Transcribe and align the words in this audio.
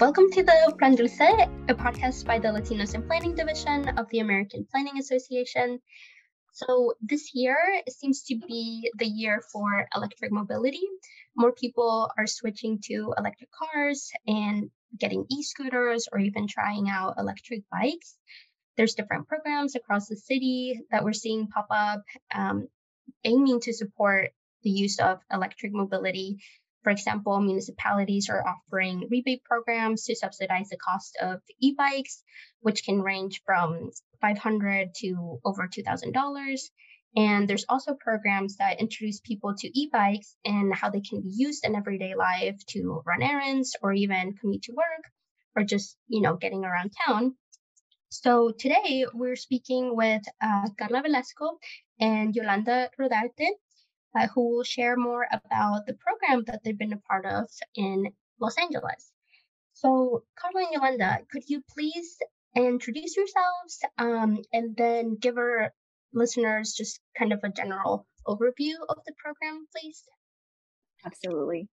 Welcome 0.00 0.30
to 0.30 0.42
the 0.42 0.74
Plan 0.78 0.94
Dulce, 0.94 1.20
a 1.20 1.74
podcast 1.74 2.24
by 2.24 2.38
the 2.38 2.48
Latinos 2.48 2.94
in 2.94 3.02
Planning 3.02 3.34
Division 3.34 3.98
of 3.98 4.08
the 4.08 4.20
American 4.20 4.66
Planning 4.70 4.96
Association. 4.98 5.78
So, 6.54 6.94
this 7.02 7.34
year 7.34 7.58
seems 7.86 8.22
to 8.22 8.38
be 8.48 8.90
the 8.96 9.04
year 9.04 9.42
for 9.52 9.86
electric 9.94 10.32
mobility. 10.32 10.86
More 11.36 11.52
people 11.52 12.10
are 12.16 12.26
switching 12.26 12.78
to 12.84 13.12
electric 13.18 13.50
cars 13.50 14.10
and 14.26 14.70
getting 14.98 15.26
e 15.30 15.42
scooters 15.42 16.08
or 16.10 16.18
even 16.18 16.46
trying 16.46 16.88
out 16.88 17.16
electric 17.18 17.64
bikes. 17.70 18.16
There's 18.78 18.94
different 18.94 19.28
programs 19.28 19.74
across 19.74 20.08
the 20.08 20.16
city 20.16 20.80
that 20.90 21.04
we're 21.04 21.12
seeing 21.12 21.48
pop 21.48 21.66
up 21.68 22.04
um, 22.34 22.68
aiming 23.22 23.60
to 23.60 23.74
support 23.74 24.30
the 24.62 24.70
use 24.70 24.98
of 24.98 25.20
electric 25.30 25.74
mobility 25.74 26.38
for 26.82 26.90
example, 26.90 27.40
municipalities 27.40 28.28
are 28.30 28.46
offering 28.46 29.08
rebate 29.10 29.44
programs 29.44 30.04
to 30.04 30.14
subsidize 30.16 30.68
the 30.70 30.78
cost 30.78 31.16
of 31.20 31.40
e-bikes, 31.60 32.22
which 32.60 32.84
can 32.84 33.02
range 33.02 33.42
from 33.44 33.90
500 34.20 34.94
to 35.00 35.40
over 35.44 35.68
$2,000. 35.68 36.58
And 37.16 37.48
there's 37.48 37.66
also 37.68 37.94
programs 37.94 38.56
that 38.56 38.80
introduce 38.80 39.20
people 39.20 39.54
to 39.58 39.78
e-bikes 39.78 40.36
and 40.44 40.74
how 40.74 40.90
they 40.90 41.00
can 41.00 41.20
be 41.20 41.32
used 41.34 41.66
in 41.66 41.74
everyday 41.74 42.14
life 42.14 42.56
to 42.68 43.02
run 43.04 43.22
errands 43.22 43.76
or 43.82 43.92
even 43.92 44.34
commute 44.34 44.62
to 44.62 44.72
work 44.72 45.04
or 45.56 45.64
just, 45.64 45.96
you 46.08 46.22
know, 46.22 46.36
getting 46.36 46.64
around 46.64 46.92
town. 47.06 47.34
So 48.10 48.52
today 48.52 49.06
we're 49.12 49.36
speaking 49.36 49.96
with 49.96 50.22
uh, 50.42 50.68
Carla 50.78 51.02
Velasco 51.02 51.58
and 52.00 52.34
Yolanda 52.34 52.90
Rodarte 52.98 53.50
uh, 54.14 54.26
who 54.34 54.56
will 54.56 54.64
share 54.64 54.96
more 54.96 55.26
about 55.30 55.86
the 55.86 55.94
program 55.94 56.44
that 56.46 56.62
they've 56.64 56.78
been 56.78 56.92
a 56.92 56.98
part 56.98 57.26
of 57.26 57.48
in 57.74 58.12
Los 58.40 58.56
Angeles. 58.58 59.12
So, 59.72 60.24
Carla 60.38 60.66
and 60.66 60.72
Yolanda, 60.72 61.18
could 61.30 61.44
you 61.46 61.62
please 61.74 62.16
introduce 62.56 63.16
yourselves 63.16 63.80
um, 63.98 64.42
and 64.52 64.76
then 64.76 65.16
give 65.16 65.38
our 65.38 65.72
listeners 66.12 66.74
just 66.76 67.00
kind 67.16 67.32
of 67.32 67.40
a 67.44 67.50
general 67.50 68.06
overview 68.26 68.74
of 68.88 68.98
the 69.06 69.14
program, 69.22 69.66
please? 69.74 70.02
Absolutely. 71.04 71.68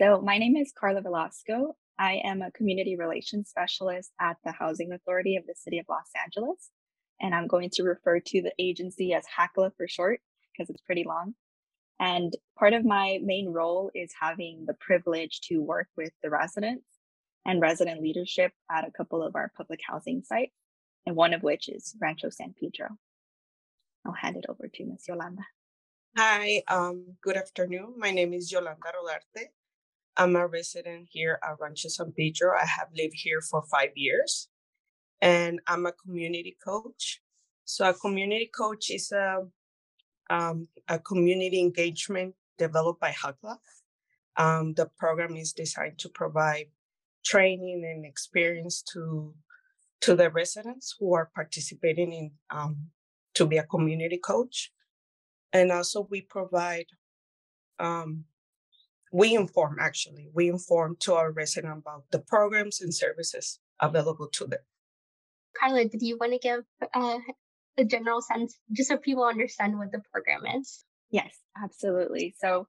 So, 0.00 0.20
my 0.20 0.38
name 0.38 0.56
is 0.56 0.72
Carla 0.78 1.00
Velasco. 1.00 1.76
I 1.98 2.20
am 2.24 2.40
a 2.40 2.50
community 2.52 2.96
relations 2.96 3.50
specialist 3.50 4.10
at 4.20 4.36
the 4.44 4.52
Housing 4.52 4.92
Authority 4.92 5.36
of 5.36 5.46
the 5.46 5.54
City 5.54 5.78
of 5.78 5.86
Los 5.88 6.10
Angeles. 6.24 6.70
And 7.20 7.34
I'm 7.34 7.46
going 7.46 7.68
to 7.74 7.82
refer 7.82 8.20
to 8.20 8.42
the 8.42 8.52
agency 8.58 9.12
as 9.12 9.24
HACLA 9.26 9.72
for 9.76 9.86
short 9.86 10.20
because 10.52 10.70
it's 10.70 10.80
pretty 10.80 11.04
long. 11.06 11.34
And 12.00 12.34
part 12.58 12.72
of 12.72 12.84
my 12.84 13.18
main 13.22 13.50
role 13.50 13.90
is 13.94 14.10
having 14.18 14.64
the 14.66 14.74
privilege 14.80 15.42
to 15.42 15.58
work 15.58 15.88
with 15.98 16.12
the 16.22 16.30
residents 16.30 16.86
and 17.44 17.60
resident 17.60 18.00
leadership 18.00 18.52
at 18.70 18.88
a 18.88 18.90
couple 18.90 19.22
of 19.22 19.36
our 19.36 19.52
public 19.54 19.80
housing 19.86 20.22
sites, 20.22 20.54
and 21.04 21.14
one 21.14 21.34
of 21.34 21.42
which 21.42 21.68
is 21.68 21.94
Rancho 22.00 22.30
San 22.30 22.54
Pedro. 22.58 22.88
I'll 24.06 24.14
hand 24.14 24.36
it 24.36 24.46
over 24.48 24.66
to 24.66 24.84
Ms. 24.86 25.04
Yolanda. 25.08 25.42
Hi, 26.16 26.62
um, 26.68 27.04
good 27.22 27.36
afternoon. 27.36 27.94
My 27.98 28.10
name 28.10 28.32
is 28.32 28.50
Yolanda 28.50 28.80
Rodarte. 28.80 29.48
I'm 30.16 30.36
a 30.36 30.46
resident 30.46 31.08
here 31.10 31.38
at 31.42 31.60
Rancho 31.60 31.88
San 31.90 32.12
Pedro. 32.12 32.52
I 32.58 32.64
have 32.64 32.88
lived 32.96 33.14
here 33.14 33.42
for 33.42 33.62
five 33.62 33.90
years, 33.94 34.48
and 35.20 35.60
I'm 35.66 35.84
a 35.84 35.92
community 35.92 36.56
coach. 36.64 37.20
So, 37.66 37.88
a 37.88 37.94
community 37.94 38.50
coach 38.52 38.90
is 38.90 39.12
a 39.12 39.46
um, 40.30 40.68
a 40.88 40.98
community 40.98 41.60
engagement 41.60 42.34
developed 42.56 43.00
by 43.00 43.10
HACLA. 43.10 43.58
Um, 44.36 44.74
the 44.74 44.86
program 44.96 45.36
is 45.36 45.52
designed 45.52 45.98
to 45.98 46.08
provide 46.08 46.66
training 47.24 47.84
and 47.84 48.06
experience 48.06 48.82
to 48.92 49.34
to 50.00 50.14
the 50.14 50.30
residents 50.30 50.96
who 50.98 51.12
are 51.12 51.30
participating 51.34 52.10
in 52.14 52.30
um, 52.48 52.86
to 53.34 53.44
be 53.44 53.58
a 53.58 53.64
community 53.64 54.16
coach, 54.16 54.72
and 55.52 55.70
also 55.70 56.06
we 56.10 56.22
provide 56.22 56.86
um, 57.78 58.24
we 59.12 59.34
inform 59.34 59.76
actually 59.78 60.30
we 60.32 60.48
inform 60.48 60.96
to 61.00 61.14
our 61.14 61.32
residents 61.32 61.82
about 61.82 62.04
the 62.12 62.20
programs 62.20 62.80
and 62.80 62.94
services 62.94 63.58
available 63.80 64.28
to 64.28 64.46
them. 64.46 64.60
Carla, 65.58 65.84
did 65.84 66.00
you 66.00 66.16
want 66.18 66.32
to 66.32 66.38
give 66.38 66.64
uh, 66.94 67.18
the 67.80 67.86
general 67.86 68.20
sense, 68.20 68.58
just 68.72 68.90
so 68.90 68.98
people 68.98 69.24
understand 69.24 69.78
what 69.78 69.90
the 69.90 70.02
program 70.12 70.42
is? 70.60 70.84
Yes, 71.10 71.34
absolutely. 71.60 72.34
So, 72.38 72.66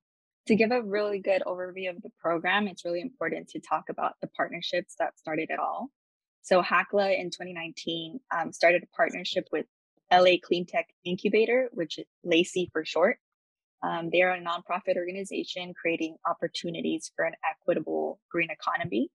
to 0.48 0.56
give 0.56 0.72
a 0.72 0.82
really 0.82 1.20
good 1.20 1.44
overview 1.46 1.90
of 1.90 2.02
the 2.02 2.10
program, 2.20 2.68
it's 2.68 2.86
really 2.86 3.02
important 3.02 3.50
to 3.50 3.60
talk 3.60 3.90
about 3.90 4.14
the 4.22 4.28
partnerships 4.28 4.96
that 5.00 5.20
started 5.20 5.50
it 5.50 5.60
all. 5.60 5.90
So, 6.44 6.62
HACLA 6.62 7.20
in 7.20 7.30
2019 7.30 8.22
um, 8.36 8.54
started 8.54 8.84
a 8.84 8.96
partnership 8.96 9.50
with 9.52 9.66
LA 10.12 10.38
Clean 10.42 10.66
Tech 10.66 10.88
Incubator, 11.06 11.70
which 11.74 12.00
is 12.00 12.06
LACI 12.26 12.72
for 12.72 12.86
short. 12.86 13.18
Um, 13.84 14.10
they 14.12 14.22
are 14.22 14.32
a 14.32 14.42
nonprofit 14.42 14.96
organization 14.96 15.74
creating 15.74 16.16
opportunities 16.26 17.12
for 17.16 17.26
an 17.26 17.34
equitable 17.50 18.20
green 18.32 18.50
economy 18.50 19.10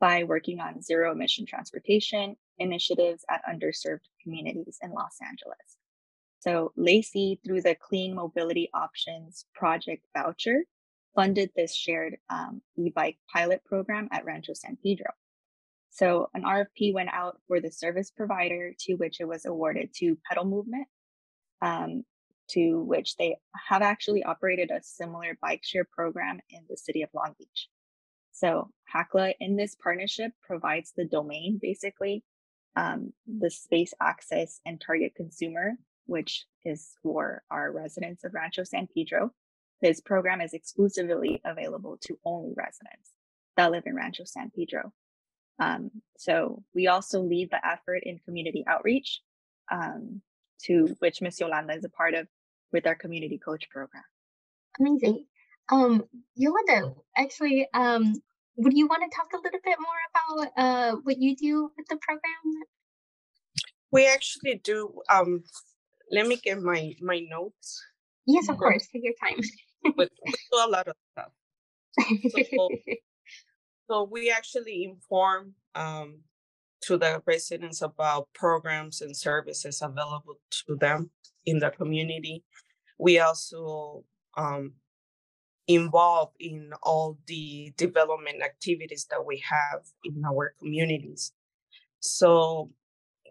by 0.00 0.24
working 0.24 0.60
on 0.60 0.82
zero 0.82 1.12
emission 1.12 1.46
transportation 1.46 2.36
initiatives 2.60 3.24
at 3.28 3.42
underserved 3.50 4.06
communities 4.22 4.78
in 4.82 4.92
Los 4.92 5.16
Angeles. 5.20 5.78
So 6.40 6.72
LACI, 6.78 7.38
through 7.44 7.62
the 7.62 7.74
Clean 7.74 8.14
Mobility 8.14 8.70
Options 8.72 9.44
Project 9.54 10.06
voucher, 10.16 10.62
funded 11.14 11.50
this 11.54 11.74
shared 11.74 12.16
um, 12.30 12.62
e-bike 12.76 13.18
pilot 13.32 13.62
program 13.64 14.08
at 14.12 14.24
Rancho 14.24 14.54
San 14.54 14.78
Pedro. 14.82 15.10
So 15.90 16.28
an 16.34 16.44
RFP 16.44 16.94
went 16.94 17.10
out 17.12 17.38
for 17.46 17.60
the 17.60 17.70
service 17.70 18.10
provider 18.10 18.72
to 18.80 18.94
which 18.94 19.20
it 19.20 19.26
was 19.26 19.44
awarded 19.44 19.90
to 19.96 20.16
Pedal 20.28 20.44
Movement, 20.44 20.86
um, 21.60 22.04
to 22.50 22.80
which 22.82 23.16
they 23.16 23.36
have 23.68 23.82
actually 23.82 24.22
operated 24.22 24.70
a 24.70 24.82
similar 24.82 25.36
bike 25.42 25.62
share 25.64 25.86
program 25.92 26.38
in 26.48 26.60
the 26.68 26.76
city 26.76 27.02
of 27.02 27.10
Long 27.12 27.34
Beach. 27.38 27.68
So 28.32 28.70
HACLA 28.94 29.34
in 29.40 29.56
this 29.56 29.76
partnership 29.82 30.32
provides 30.42 30.92
the 30.96 31.04
domain, 31.04 31.58
basically, 31.60 32.24
um, 32.76 33.12
the 33.26 33.50
space 33.50 33.92
access 34.00 34.60
and 34.64 34.80
target 34.80 35.14
consumer, 35.14 35.72
which 36.06 36.46
is 36.64 36.94
for 37.02 37.42
our 37.50 37.72
residents 37.72 38.24
of 38.24 38.34
Rancho 38.34 38.64
San 38.64 38.88
Pedro. 38.94 39.32
This 39.82 40.00
program 40.00 40.40
is 40.40 40.52
exclusively 40.52 41.40
available 41.44 41.98
to 42.02 42.18
only 42.24 42.52
residents 42.56 43.10
that 43.56 43.70
live 43.70 43.84
in 43.86 43.94
Rancho 43.94 44.24
San 44.24 44.50
Pedro. 44.50 44.92
Um, 45.58 45.90
so 46.16 46.62
we 46.74 46.86
also 46.86 47.20
lead 47.20 47.50
the 47.50 47.66
effort 47.66 48.02
in 48.04 48.18
community 48.18 48.64
outreach, 48.66 49.20
um, 49.70 50.22
to 50.62 50.96
which 50.98 51.20
Miss 51.20 51.40
Yolanda 51.40 51.74
is 51.74 51.84
a 51.84 51.90
part 51.90 52.14
of 52.14 52.26
with 52.72 52.86
our 52.86 52.94
community 52.94 53.38
coach 53.38 53.68
program. 53.70 54.04
Amazing. 54.78 55.26
Um, 55.70 56.04
Yolanda, 56.34 56.94
actually, 57.16 57.68
um, 57.74 58.14
would 58.62 58.76
you 58.76 58.86
want 58.86 59.02
to 59.02 59.16
talk 59.16 59.32
a 59.32 59.40
little 59.42 59.60
bit 59.64 59.78
more 59.80 60.00
about 60.10 60.52
uh, 60.56 60.96
what 61.02 61.18
you 61.18 61.34
do 61.34 61.70
with 61.76 61.86
the 61.88 61.96
program? 61.96 62.62
We 63.90 64.06
actually 64.06 64.60
do. 64.62 65.00
Um, 65.08 65.44
let 66.10 66.26
me 66.26 66.36
get 66.36 66.60
my 66.60 66.94
my 67.00 67.20
notes. 67.20 67.82
Yes, 68.26 68.48
of 68.48 68.58
course. 68.58 68.86
Take 68.92 69.04
your 69.04 69.14
time. 69.20 69.40
we 69.96 70.04
do 70.04 70.56
a 70.64 70.68
lot 70.68 70.88
of 70.88 70.94
stuff. 71.12 71.32
So, 72.52 72.68
so 73.90 74.08
we 74.10 74.30
actually 74.30 74.84
inform 74.84 75.54
um, 75.74 76.20
to 76.82 76.98
the 76.98 77.22
residents 77.26 77.82
about 77.82 78.28
programs 78.34 79.00
and 79.00 79.16
services 79.16 79.80
available 79.82 80.36
to 80.66 80.76
them 80.76 81.10
in 81.46 81.58
the 81.58 81.70
community. 81.70 82.44
We 82.98 83.18
also 83.18 84.04
um, 84.36 84.74
involved 85.74 86.34
in 86.40 86.72
all 86.82 87.16
the 87.26 87.72
development 87.76 88.42
activities 88.42 89.06
that 89.10 89.24
we 89.24 89.42
have 89.48 89.82
in 90.04 90.22
our 90.24 90.54
communities. 90.58 91.32
So 92.00 92.70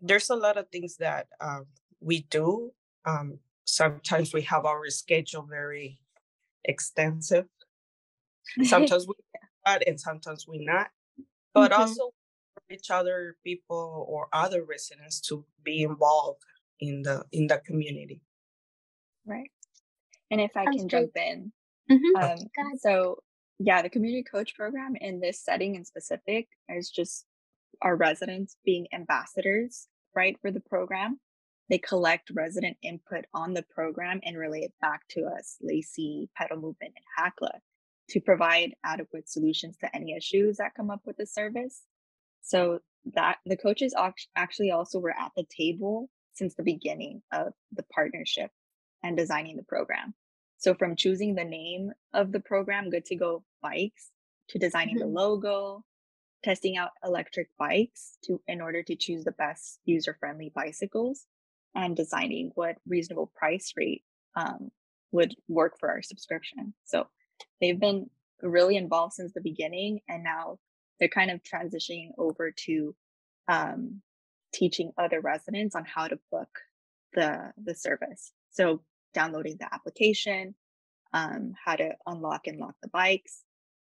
there's 0.01 0.30
a 0.30 0.36
lot 0.36 0.57
of 0.57 0.69
things 0.69 0.95
that 0.97 1.27
um, 1.41 1.65
we 2.00 2.21
do. 2.30 2.71
Um, 3.06 3.39
sometimes 3.65 4.33
we 4.33 4.44
have 4.44 4.65
our 4.65 4.89
schedule 4.89 5.45
very 5.50 6.00
extensive. 6.63 7.45
Sometimes 8.63 9.06
we 9.06 9.13
not, 9.68 9.83
and 9.85 10.00
sometimes 10.00 10.47
we 10.47 10.65
not. 10.65 10.88
But 11.53 11.71
mm-hmm. 11.71 11.81
also 11.81 12.13
each 12.71 12.89
other 12.89 13.35
people 13.44 14.06
or 14.07 14.27
other 14.33 14.63
residents 14.63 15.19
to 15.21 15.45
be 15.63 15.83
involved 15.83 16.42
in 16.80 17.03
the 17.03 17.25
in 17.31 17.47
the 17.47 17.57
community. 17.59 18.21
Right. 19.25 19.51
And 20.31 20.42
if 20.42 20.56
I 20.56 20.65
Sounds 20.65 20.77
can 20.77 20.88
great. 20.88 21.01
jump 21.01 21.12
in, 21.15 21.51
Mm-hmm. 21.91 22.24
Um, 22.24 22.77
so, 22.80 23.18
yeah, 23.59 23.81
the 23.81 23.89
community 23.89 24.24
coach 24.24 24.56
program 24.56 24.95
in 25.00 25.19
this 25.19 25.44
setting 25.44 25.75
in 25.75 25.86
specific 25.86 26.47
is 26.69 26.89
just 26.89 27.25
our 27.81 27.95
residents 27.95 28.57
being 28.65 28.88
ambassadors, 28.94 29.88
right, 30.15 30.38
for 30.41 30.51
the 30.51 30.62
program. 30.62 31.19
They 31.69 31.77
collect 31.77 32.31
resident 32.33 32.77
input 32.81 33.25
on 33.33 33.53
the 33.53 33.63
program 33.69 34.21
and 34.24 34.38
relay 34.38 34.62
it 34.62 34.74
back 34.81 35.01
to 35.09 35.25
us, 35.25 35.57
LACI, 35.63 36.27
Pedal 36.36 36.57
Movement, 36.57 36.94
and 36.95 37.06
HACLA 37.18 37.59
to 38.09 38.19
provide 38.19 38.74
adequate 38.83 39.30
solutions 39.30 39.77
to 39.77 39.95
any 39.95 40.15
issues 40.15 40.57
that 40.57 40.74
come 40.75 40.89
up 40.89 41.01
with 41.06 41.18
the 41.18 41.27
service. 41.27 41.83
So 42.42 42.80
that 43.13 43.38
the 43.45 43.57
coaches 43.57 43.94
actually 44.35 44.71
also 44.71 45.00
were 45.00 45.12
at 45.18 45.31
the 45.35 45.45
table 45.56 46.09
since 46.33 46.56
the 46.56 46.63
beginning 46.63 47.21
of 47.31 47.53
the 47.71 47.83
partnership 47.94 48.50
and 49.03 49.15
designing 49.15 49.56
the 49.56 49.63
program. 49.63 50.13
So 50.59 50.73
from 50.73 50.97
choosing 50.97 51.35
the 51.35 51.45
name 51.45 51.91
of 52.13 52.31
the 52.31 52.41
program, 52.41 52.89
Good 52.89 53.06
to 53.06 53.15
Go 53.15 53.44
Bikes, 53.61 54.11
to 54.50 54.59
designing 54.59 54.97
mm-hmm. 54.97 55.13
the 55.13 55.19
logo, 55.21 55.85
testing 56.44 56.77
out 56.77 56.91
electric 57.03 57.47
bikes 57.57 58.17
to 58.25 58.41
in 58.47 58.61
order 58.61 58.83
to 58.83 58.95
choose 58.95 59.23
the 59.23 59.31
best 59.31 59.79
user-friendly 59.85 60.51
bicycles, 60.53 61.25
and 61.75 61.95
designing 61.95 62.51
what 62.56 62.75
reasonable 62.88 63.31
price 63.35 63.73
rate 63.77 64.03
um, 64.35 64.69
would 65.11 65.33
work 65.47 65.79
for 65.79 65.89
our 65.89 66.01
subscription. 66.01 66.73
So 66.83 67.07
they've 67.61 67.79
been 67.79 68.09
really 68.41 68.75
involved 68.75 69.13
since 69.13 69.33
the 69.33 69.41
beginning, 69.41 70.01
and 70.09 70.23
now 70.23 70.59
they're 71.00 71.07
kind 71.07 71.31
of 71.31 71.41
transitioning 71.41 72.09
over 72.17 72.51
to 72.65 72.95
um, 73.47 74.01
teaching 74.53 74.91
other 74.97 75.21
residents 75.21 75.75
on 75.75 75.85
how 75.85 76.07
to 76.07 76.19
book 76.31 76.50
the 77.13 77.53
the 77.63 77.75
service. 77.75 78.33
So 78.51 78.81
downloading 79.19 79.57
the 79.60 79.74
application, 79.74 80.56
um, 81.13 81.54
how 81.63 81.75
to 81.75 81.92
unlock 82.07 82.48
and 82.48 82.57
lock 82.60 82.75
the 82.81 82.88
bikes. 82.88 83.44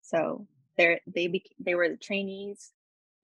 So 0.02 0.48
they 0.78 1.00
be, 1.08 1.44
they 1.60 1.74
were 1.74 1.90
the 1.90 1.98
trainees, 1.98 2.72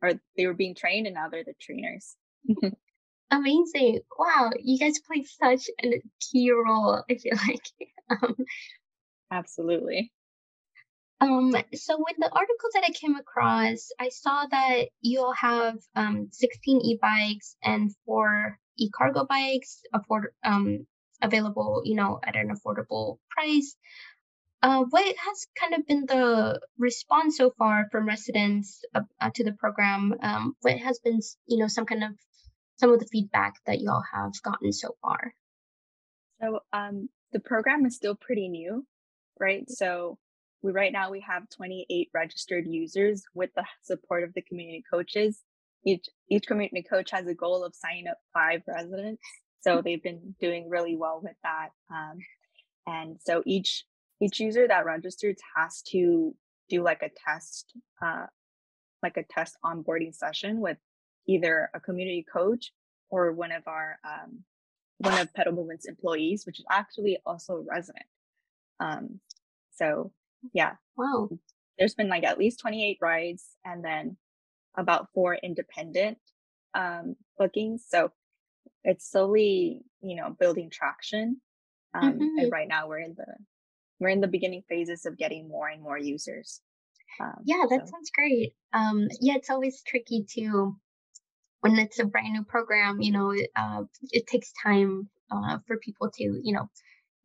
or 0.01 0.13
they 0.35 0.47
were 0.47 0.55
being 0.55 0.73
trained, 0.73 1.05
and 1.05 1.13
now 1.13 1.29
they're 1.29 1.43
the 1.43 1.53
trainers. 1.61 2.15
Amazing! 3.31 3.99
Wow, 4.17 4.49
you 4.59 4.79
guys 4.79 4.99
play 4.99 5.23
such 5.23 5.69
a 5.83 6.01
key 6.19 6.51
role. 6.51 7.03
I 7.09 7.15
feel 7.15 7.37
like. 7.47 7.61
Um, 8.09 8.35
Absolutely. 9.31 10.11
Um, 11.21 11.53
so 11.75 11.97
with 11.99 12.17
the 12.17 12.31
article 12.31 12.69
that 12.73 12.83
I 12.83 12.91
came 12.91 13.15
across, 13.15 13.91
I 13.99 14.09
saw 14.09 14.47
that 14.49 14.87
you 15.01 15.21
all 15.21 15.33
have 15.33 15.77
um, 15.95 16.29
16 16.31 16.81
e-bikes 16.81 17.55
and 17.63 17.91
four 18.05 18.57
e-cargo 18.77 19.25
bikes 19.25 19.83
afford, 19.93 20.33
um, 20.43 20.87
available, 21.21 21.81
you 21.85 21.95
know, 21.95 22.19
at 22.23 22.35
an 22.35 22.49
affordable 22.49 23.17
price. 23.29 23.75
Uh, 24.63 24.83
what 24.89 25.03
has 25.03 25.47
kind 25.59 25.73
of 25.73 25.87
been 25.87 26.05
the 26.05 26.59
response 26.77 27.37
so 27.37 27.51
far 27.57 27.87
from 27.91 28.07
residents 28.07 28.83
uh, 28.93 29.29
to 29.33 29.43
the 29.43 29.53
program? 29.53 30.13
Um, 30.21 30.55
what 30.61 30.77
has 30.77 30.99
been, 30.99 31.19
you 31.47 31.57
know, 31.57 31.67
some 31.67 31.85
kind 31.85 32.03
of 32.03 32.11
some 32.77 32.93
of 32.93 32.99
the 32.99 33.07
feedback 33.11 33.53
that 33.65 33.79
y'all 33.79 34.03
have 34.13 34.33
gotten 34.43 34.71
so 34.71 34.95
far? 35.01 35.33
So 36.41 36.59
um, 36.73 37.09
the 37.31 37.39
program 37.39 37.85
is 37.85 37.95
still 37.95 38.15
pretty 38.15 38.49
new, 38.49 38.85
right? 39.39 39.69
So 39.69 40.17
we 40.61 40.71
right 40.71 40.91
now 40.91 41.09
we 41.09 41.21
have 41.27 41.43
28 41.55 42.09
registered 42.13 42.65
users 42.67 43.23
with 43.33 43.49
the 43.55 43.65
support 43.83 44.23
of 44.23 44.33
the 44.33 44.41
community 44.41 44.83
coaches. 44.91 45.41
Each 45.85 46.05
each 46.29 46.45
community 46.45 46.83
coach 46.87 47.09
has 47.11 47.25
a 47.27 47.33
goal 47.33 47.63
of 47.63 47.73
signing 47.75 48.07
up 48.07 48.17
five 48.33 48.61
residents, 48.67 49.21
so 49.61 49.81
they've 49.81 50.01
been 50.01 50.35
doing 50.39 50.69
really 50.69 50.95
well 50.95 51.21
with 51.23 51.35
that. 51.43 51.69
Um, 51.89 52.17
and 52.87 53.17
so 53.21 53.43
each 53.45 53.85
each 54.19 54.39
user 54.39 54.67
that 54.67 54.85
registers 54.85 55.37
has 55.55 55.81
to 55.81 56.35
do 56.69 56.83
like 56.83 57.01
a 57.01 57.09
test, 57.25 57.73
uh, 58.03 58.27
like 59.01 59.17
a 59.17 59.23
test 59.23 59.57
onboarding 59.65 60.13
session 60.13 60.59
with 60.59 60.77
either 61.27 61.69
a 61.73 61.79
community 61.79 62.25
coach 62.31 62.71
or 63.09 63.31
one 63.31 63.51
of 63.51 63.63
our 63.67 63.99
um, 64.03 64.43
one 64.99 65.19
of 65.19 65.33
Pedal 65.33 65.53
Movement's 65.53 65.87
employees, 65.87 66.45
which 66.45 66.59
is 66.59 66.65
actually 66.69 67.19
also 67.25 67.55
a 67.55 67.61
resident. 67.61 68.05
Um, 68.79 69.19
so 69.75 70.11
yeah. 70.53 70.73
Wow. 70.97 71.29
There's 71.77 71.95
been 71.95 72.09
like 72.09 72.23
at 72.23 72.37
least 72.37 72.59
28 72.59 72.97
rides 73.01 73.45
and 73.65 73.83
then 73.83 74.17
about 74.77 75.07
four 75.13 75.35
independent 75.35 76.17
um, 76.73 77.15
bookings. 77.37 77.85
So 77.87 78.11
it's 78.83 79.09
slowly, 79.09 79.81
you 80.01 80.15
know, 80.15 80.35
building 80.39 80.69
traction. 80.69 81.41
Um, 81.93 82.13
mm-hmm. 82.13 82.39
And 82.39 82.51
right 82.51 82.67
now 82.67 82.87
we're 82.87 82.99
in 82.99 83.15
the 83.15 83.25
we're 83.99 84.09
in 84.09 84.21
the 84.21 84.27
beginning 84.27 84.63
phases 84.67 85.05
of 85.05 85.17
getting 85.17 85.47
more 85.47 85.67
and 85.67 85.81
more 85.81 85.97
users. 85.97 86.61
Um, 87.19 87.35
yeah, 87.43 87.63
that 87.69 87.81
so. 87.81 87.91
sounds 87.91 88.11
great. 88.15 88.53
Um, 88.73 89.07
yeah, 89.19 89.35
it's 89.35 89.49
always 89.49 89.83
tricky 89.83 90.25
to 90.35 90.75
when 91.59 91.77
it's 91.77 91.99
a 91.99 92.05
brand 92.05 92.33
new 92.33 92.43
program. 92.43 93.01
You 93.01 93.11
know, 93.11 93.33
uh, 93.55 93.83
it 94.11 94.27
takes 94.27 94.51
time 94.63 95.09
uh, 95.31 95.59
for 95.67 95.77
people 95.77 96.09
to, 96.09 96.23
you 96.23 96.53
know, 96.53 96.69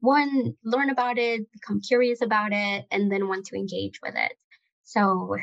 one, 0.01 0.55
learn 0.65 0.91
about 0.91 1.19
it, 1.19 1.51
become 1.53 1.81
curious 1.81 2.21
about 2.21 2.53
it, 2.53 2.85
and 2.91 3.11
then 3.11 3.29
want 3.29 3.47
to 3.47 3.57
engage 3.57 4.01
with 4.03 4.15
it. 4.15 4.33
So 4.85 5.37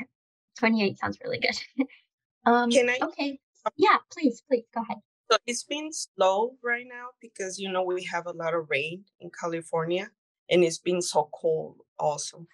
28 0.59 0.99
sounds 0.99 1.17
really 1.23 1.39
good. 1.39 1.87
um, 2.45 2.69
Can 2.69 2.89
I? 2.89 2.99
Okay. 3.01 3.39
Yeah, 3.77 3.97
please, 4.11 4.43
please 4.47 4.65
go 4.73 4.81
ahead. 4.81 4.97
So 5.33 5.39
it's 5.47 5.63
been 5.63 5.89
slow 5.91 6.57
right 6.61 6.85
now 6.87 7.07
because, 7.19 7.57
you 7.57 7.71
know, 7.71 7.81
we 7.81 8.03
have 8.03 8.27
a 8.27 8.33
lot 8.33 8.53
of 8.53 8.69
rain 8.69 9.03
in 9.19 9.31
California 9.31 10.11
and 10.51 10.63
it's 10.63 10.77
been 10.77 11.01
so 11.01 11.27
cold 11.33 11.77
also. 11.97 12.45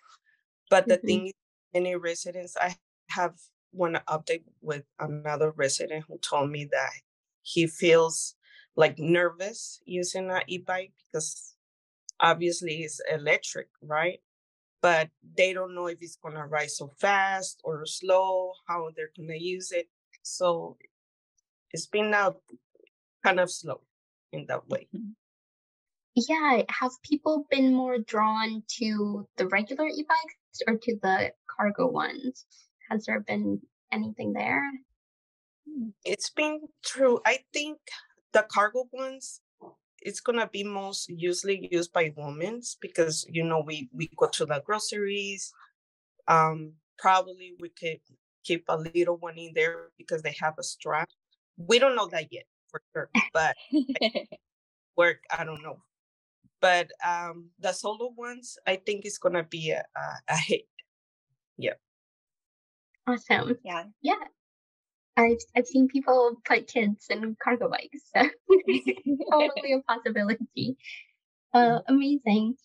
But 0.69 0.87
the 0.87 0.95
mm-hmm. 0.95 1.05
thing 1.07 1.27
is, 1.27 1.33
many 1.73 1.97
residents, 1.97 2.55
I 2.55 2.77
have 3.09 3.33
one 3.71 3.99
update 4.07 4.43
with 4.61 4.85
another 4.97 5.51
resident 5.51 6.05
who 6.07 6.19
told 6.19 6.51
me 6.51 6.69
that 6.71 6.93
he 7.41 7.67
feels 7.67 8.35
like 8.77 8.97
nervous 8.97 9.81
using 9.83 10.31
an 10.31 10.43
e-bike 10.47 10.93
because 11.11 11.57
obviously 12.21 12.83
it's 12.83 13.01
electric, 13.11 13.67
right? 13.81 14.21
But 14.81 15.09
they 15.35 15.51
don't 15.51 15.75
know 15.75 15.87
if 15.87 15.97
it's 15.99 16.15
gonna 16.15 16.47
ride 16.47 16.71
so 16.71 16.93
fast 16.97 17.59
or 17.65 17.85
slow, 17.85 18.53
how 18.69 18.89
they're 18.95 19.11
gonna 19.17 19.35
use 19.37 19.73
it. 19.73 19.89
So 20.21 20.77
it's 21.71 21.87
been 21.87 22.09
now 22.09 22.37
kind 23.23 23.39
of 23.39 23.51
slow 23.51 23.81
in 24.31 24.45
that 24.47 24.67
way. 24.67 24.87
Mm-hmm. 24.95 25.11
Yeah, 26.15 26.63
have 26.69 26.91
people 27.03 27.45
been 27.49 27.73
more 27.73 27.97
drawn 27.99 28.63
to 28.79 29.27
the 29.37 29.47
regular 29.47 29.87
e-bikes 29.87 30.61
or 30.67 30.77
to 30.77 30.97
the 31.01 31.31
cargo 31.55 31.87
ones? 31.87 32.45
Has 32.89 33.05
there 33.05 33.21
been 33.21 33.61
anything 33.91 34.33
there? 34.33 34.63
It's 36.03 36.29
been 36.31 36.61
true. 36.83 37.19
I 37.25 37.39
think 37.53 37.77
the 38.33 38.45
cargo 38.51 38.85
ones 38.91 39.41
it's 40.01 40.21
gonna 40.21 40.49
be 40.51 40.63
most 40.63 41.09
usually 41.09 41.67
used 41.71 41.91
by 41.91 42.13
women 42.15 42.61
because 42.81 43.25
you 43.29 43.43
know 43.43 43.61
we 43.65 43.89
we 43.93 44.09
go 44.15 44.27
to 44.27 44.45
the 44.45 44.61
groceries. 44.65 45.53
Um, 46.27 46.73
probably 46.97 47.55
we 47.59 47.69
could 47.69 47.99
keep 48.43 48.65
a 48.69 48.77
little 48.77 49.17
one 49.17 49.37
in 49.37 49.51
there 49.53 49.89
because 49.97 50.21
they 50.21 50.35
have 50.39 50.55
a 50.57 50.63
strap. 50.63 51.09
We 51.57 51.79
don't 51.79 51.95
know 51.95 52.07
that 52.07 52.31
yet 52.31 52.45
for 52.69 52.81
sure, 52.93 53.09
but 53.33 53.55
work 54.97 55.23
I 55.35 55.43
don't 55.43 55.61
know. 55.61 55.81
But 56.61 56.91
um, 57.05 57.49
the 57.59 57.71
solo 57.71 58.11
ones, 58.15 58.57
I 58.67 58.75
think 58.75 59.05
it's 59.05 59.17
gonna 59.17 59.43
be 59.43 59.71
a, 59.71 59.83
a, 59.95 60.33
a 60.33 60.37
hit. 60.37 60.67
Yeah. 61.57 61.73
Awesome. 63.07 63.57
Yeah. 63.63 63.85
Yeah. 64.01 64.15
I've 65.17 65.37
I've 65.55 65.67
seen 65.67 65.87
people 65.87 66.37
put 66.45 66.67
kids 66.67 67.07
in 67.09 67.35
cargo 67.43 67.69
bikes, 67.69 67.99
so 68.15 68.23
totally 69.31 69.73
a 69.73 69.81
possibility. 69.81 70.77
Uh, 71.53 71.79
amazing. 71.87 72.55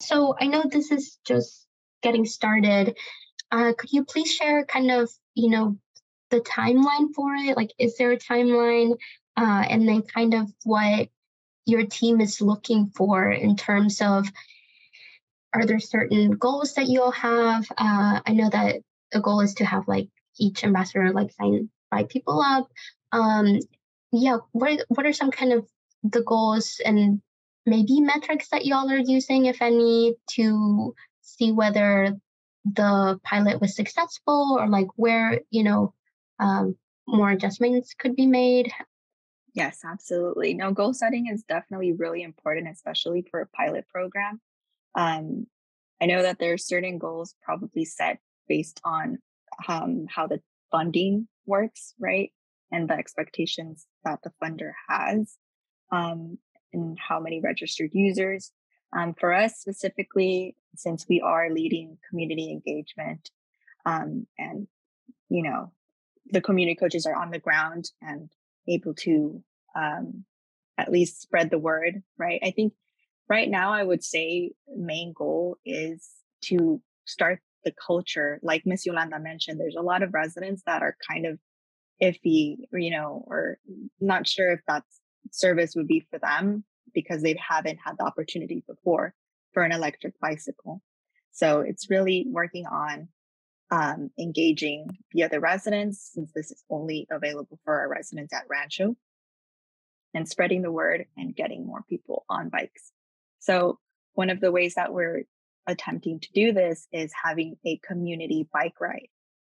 So 0.00 0.34
I 0.38 0.46
know 0.46 0.64
this 0.68 0.90
is 0.90 1.18
just 1.26 1.66
getting 2.02 2.26
started. 2.26 2.96
Uh, 3.50 3.72
could 3.78 3.92
you 3.92 4.04
please 4.04 4.30
share 4.30 4.64
kind 4.66 4.90
of 4.90 5.08
you 5.34 5.48
know 5.48 5.78
the 6.30 6.40
timeline 6.40 7.14
for 7.14 7.34
it? 7.34 7.56
Like, 7.56 7.72
is 7.78 7.96
there 7.96 8.12
a 8.12 8.18
timeline? 8.18 8.96
Uh, 9.36 9.64
and 9.68 9.86
then 9.88 10.02
kind 10.02 10.34
of 10.34 10.50
what 10.64 11.08
your 11.66 11.84
team 11.84 12.20
is 12.20 12.40
looking 12.40 12.86
for 12.86 13.30
in 13.30 13.56
terms 13.56 14.00
of 14.00 14.26
are 15.52 15.66
there 15.66 15.80
certain 15.80 16.32
goals 16.32 16.74
that 16.74 16.86
you 16.86 17.02
all 17.02 17.12
have? 17.12 17.66
Uh, 17.70 18.20
I 18.24 18.32
know 18.32 18.48
that 18.50 18.76
the 19.12 19.20
goal 19.20 19.40
is 19.40 19.54
to 19.54 19.64
have 19.64 19.88
like 19.88 20.08
each 20.38 20.64
ambassador 20.64 21.12
like 21.12 21.32
sign 21.32 21.70
five 21.90 22.08
people 22.08 22.40
up. 22.40 22.68
Um, 23.12 23.60
yeah, 24.12 24.38
what 24.52 24.84
what 24.88 25.06
are 25.06 25.12
some 25.12 25.30
kind 25.30 25.52
of 25.52 25.66
the 26.02 26.22
goals 26.22 26.80
and 26.84 27.20
maybe 27.64 28.00
metrics 28.00 28.48
that 28.50 28.66
y'all 28.66 28.90
are 28.90 28.98
using, 28.98 29.46
if 29.46 29.60
any, 29.60 30.14
to 30.32 30.94
see 31.22 31.52
whether 31.52 32.16
the 32.64 33.20
pilot 33.22 33.60
was 33.60 33.76
successful 33.76 34.56
or 34.58 34.68
like 34.68 34.88
where 34.96 35.40
you 35.50 35.62
know 35.62 35.94
um, 36.38 36.76
more 37.06 37.30
adjustments 37.30 37.94
could 37.94 38.14
be 38.14 38.26
made? 38.26 38.72
Yes, 39.56 39.80
absolutely. 39.86 40.52
No, 40.52 40.70
goal 40.70 40.92
setting 40.92 41.28
is 41.28 41.42
definitely 41.42 41.92
really 41.92 42.22
important, 42.22 42.68
especially 42.68 43.26
for 43.30 43.40
a 43.40 43.46
pilot 43.46 43.88
program. 43.88 44.38
Um, 44.94 45.46
I 46.00 46.04
know 46.04 46.20
that 46.20 46.38
there 46.38 46.52
are 46.52 46.58
certain 46.58 46.98
goals 46.98 47.34
probably 47.42 47.86
set 47.86 48.18
based 48.48 48.82
on 48.84 49.18
um, 49.66 50.08
how 50.10 50.26
the 50.26 50.42
funding 50.70 51.26
works, 51.46 51.94
right? 51.98 52.32
And 52.70 52.86
the 52.86 52.94
expectations 52.94 53.86
that 54.04 54.18
the 54.22 54.30
funder 54.42 54.72
has, 54.90 55.36
um, 55.90 56.36
and 56.74 56.98
how 56.98 57.18
many 57.18 57.40
registered 57.40 57.92
users. 57.94 58.52
Um, 58.94 59.14
for 59.14 59.32
us 59.32 59.54
specifically, 59.54 60.54
since 60.76 61.06
we 61.08 61.22
are 61.22 61.48
leading 61.50 61.96
community 62.10 62.50
engagement, 62.50 63.30
um, 63.86 64.26
and, 64.38 64.68
you 65.30 65.42
know, 65.42 65.72
the 66.26 66.42
community 66.42 66.76
coaches 66.76 67.06
are 67.06 67.14
on 67.16 67.30
the 67.30 67.38
ground 67.38 67.90
and 68.02 68.28
able 68.68 68.94
to 68.94 69.42
um, 69.74 70.24
at 70.78 70.90
least 70.90 71.20
spread 71.20 71.50
the 71.50 71.58
word, 71.58 72.02
right? 72.18 72.40
I 72.42 72.50
think 72.50 72.72
right 73.28 73.48
now 73.48 73.72
I 73.72 73.82
would 73.82 74.04
say 74.04 74.52
main 74.74 75.12
goal 75.16 75.58
is 75.64 76.08
to 76.44 76.80
start 77.04 77.40
the 77.64 77.72
culture. 77.84 78.38
Like 78.42 78.64
Miss 78.64 78.86
Yolanda 78.86 79.18
mentioned, 79.18 79.60
there's 79.60 79.76
a 79.76 79.82
lot 79.82 80.02
of 80.02 80.14
residents 80.14 80.62
that 80.66 80.82
are 80.82 80.96
kind 81.08 81.26
of 81.26 81.38
iffy, 82.02 82.56
you 82.72 82.90
know, 82.90 83.24
or 83.26 83.58
not 84.00 84.28
sure 84.28 84.52
if 84.52 84.60
that 84.68 84.84
service 85.30 85.74
would 85.74 85.88
be 85.88 86.06
for 86.10 86.18
them 86.18 86.64
because 86.94 87.22
they 87.22 87.36
haven't 87.36 87.78
had 87.84 87.96
the 87.98 88.04
opportunity 88.04 88.62
before 88.66 89.14
for 89.52 89.62
an 89.62 89.72
electric 89.72 90.18
bicycle. 90.20 90.82
So 91.32 91.60
it's 91.60 91.90
really 91.90 92.26
working 92.28 92.66
on 92.66 93.08
um, 93.70 94.10
engaging 94.18 94.88
the 95.12 95.24
other 95.24 95.40
residents 95.40 96.10
since 96.12 96.30
this 96.32 96.50
is 96.50 96.62
only 96.70 97.06
available 97.10 97.58
for 97.64 97.80
our 97.80 97.88
residents 97.88 98.32
at 98.32 98.44
Rancho 98.48 98.96
and 100.14 100.28
spreading 100.28 100.62
the 100.62 100.72
word 100.72 101.06
and 101.16 101.34
getting 101.34 101.66
more 101.66 101.84
people 101.88 102.24
on 102.28 102.48
bikes. 102.48 102.92
So 103.40 103.78
one 104.14 104.30
of 104.30 104.40
the 104.40 104.52
ways 104.52 104.74
that 104.74 104.92
we're 104.92 105.24
attempting 105.66 106.20
to 106.20 106.28
do 106.32 106.52
this 106.52 106.86
is 106.92 107.12
having 107.24 107.56
a 107.66 107.78
community 107.78 108.48
bike 108.52 108.80
ride 108.80 109.08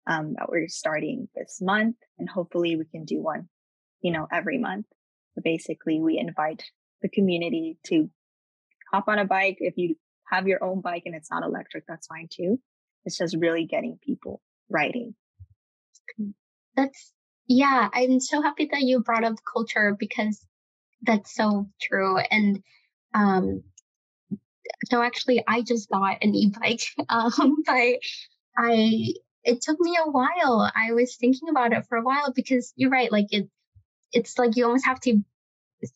um, 0.06 0.34
that 0.34 0.48
we're 0.48 0.68
starting 0.68 1.28
this 1.34 1.60
month, 1.60 1.96
and 2.18 2.28
hopefully 2.28 2.76
we 2.76 2.84
can 2.84 3.04
do 3.04 3.20
one, 3.20 3.48
you 4.02 4.12
know, 4.12 4.26
every 4.30 4.58
month. 4.58 4.86
But 5.34 5.44
basically, 5.44 6.00
we 6.00 6.18
invite 6.18 6.64
the 7.00 7.08
community 7.08 7.78
to 7.86 8.10
hop 8.92 9.08
on 9.08 9.18
a 9.18 9.24
bike. 9.24 9.56
If 9.60 9.74
you 9.76 9.96
have 10.30 10.46
your 10.46 10.62
own 10.62 10.80
bike 10.80 11.04
and 11.06 11.14
it's 11.14 11.30
not 11.30 11.44
electric, 11.44 11.86
that's 11.86 12.06
fine 12.06 12.28
too. 12.30 12.60
It's 13.04 13.18
just 13.18 13.36
really 13.36 13.66
getting 13.66 13.98
people 14.02 14.40
riding. 14.68 15.14
That's 16.76 17.12
yeah. 17.46 17.88
I'm 17.92 18.20
so 18.20 18.40
happy 18.40 18.68
that 18.72 18.82
you 18.82 19.00
brought 19.00 19.24
up 19.24 19.34
culture 19.52 19.96
because 19.98 20.44
that's 21.02 21.34
so 21.34 21.68
true. 21.80 22.18
And 22.18 22.62
um, 23.14 23.62
so 24.86 25.02
actually, 25.02 25.42
I 25.46 25.62
just 25.62 25.88
bought 25.88 26.18
an 26.22 26.34
e-bike, 26.34 26.82
um, 27.08 27.62
but 27.66 27.98
I 28.56 29.14
it 29.44 29.60
took 29.60 29.80
me 29.80 29.98
a 30.00 30.10
while. 30.10 30.70
I 30.74 30.92
was 30.92 31.16
thinking 31.16 31.48
about 31.48 31.72
it 31.72 31.86
for 31.88 31.98
a 31.98 32.02
while 32.02 32.32
because 32.34 32.72
you're 32.76 32.90
right. 32.90 33.10
Like 33.10 33.32
it, 33.32 33.48
it's 34.12 34.38
like 34.38 34.56
you 34.56 34.66
almost 34.66 34.86
have 34.86 35.00
to 35.00 35.20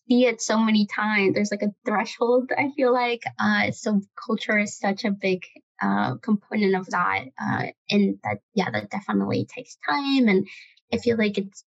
see 0.09 0.27
it 0.27 0.43
so 0.43 0.59
many 0.59 0.87
times. 0.87 1.35
There's 1.35 1.51
like 1.51 1.63
a 1.63 1.75
threshold. 1.85 2.51
I 2.57 2.71
feel 2.77 2.93
like 2.93 3.23
uh, 3.39 3.71
so 3.71 4.01
culture 4.17 4.59
is 4.59 4.79
such 4.79 5.05
a 5.05 5.11
big 5.11 5.43
uh, 5.83 6.17
component 6.17 6.75
of 6.75 6.87
that, 6.87 7.25
uh, 7.41 7.67
and 7.91 8.19
that 8.25 8.39
yeah, 8.55 8.71
that 8.71 8.91
definitely 8.91 9.47
takes 9.47 9.77
time. 9.89 10.29
And 10.29 10.47
I 10.93 10.99
feel 10.99 11.17
like 11.17 11.39
it's 11.39 11.65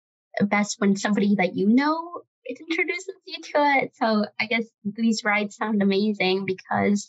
best 0.41 0.75
when 0.79 0.95
somebody 0.95 1.35
that 1.35 1.55
you 1.55 1.67
know 1.67 2.21
it 2.45 2.59
introduces 2.59 3.15
you 3.25 3.41
to 3.41 3.81
it. 3.81 3.95
So 3.95 4.25
I 4.39 4.45
guess 4.45 4.65
these 4.83 5.23
rides 5.23 5.55
sound 5.55 5.81
amazing 5.81 6.45
because 6.45 7.07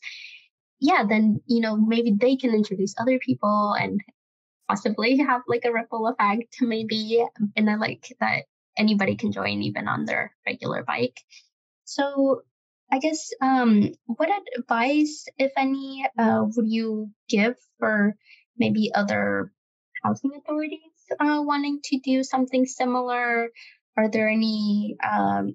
yeah, 0.81 1.05
then 1.09 1.41
you 1.47 1.61
know 1.61 1.77
maybe 1.77 2.13
they 2.13 2.37
can 2.37 2.55
introduce 2.55 2.95
other 2.99 3.19
people 3.19 3.75
and 3.79 4.01
possibly 4.69 5.19
have 5.19 5.43
like 5.47 5.65
a 5.65 5.73
ripple 5.73 6.09
effect 6.09 6.57
maybe 6.63 7.23
and 7.55 7.69
I 7.69 7.77
like 7.77 8.17
that 8.21 8.45
anybody 8.79 9.15
can 9.17 9.31
join 9.31 9.63
even 9.63 9.89
on 9.89 10.05
their 10.05 10.35
regular 10.47 10.83
bike. 10.83 11.21
So 11.85 12.43
I 12.93 12.99
guess 12.99 13.31
um 13.41 13.91
what 14.07 14.31
advice, 14.59 15.27
if 15.39 15.53
any, 15.57 16.07
uh, 16.19 16.45
would 16.57 16.69
you 16.69 17.11
give 17.29 17.57
for 17.79 18.15
maybe 18.57 18.93
other 18.95 19.53
housing 20.03 20.33
authorities 20.37 20.81
uh, 21.19 21.43
wanting 21.43 21.81
to 21.85 21.99
do 21.99 22.23
something 22.23 22.67
similar 22.67 23.49
are 23.97 24.09
there 24.11 24.29
any 24.29 24.97
um, 25.09 25.55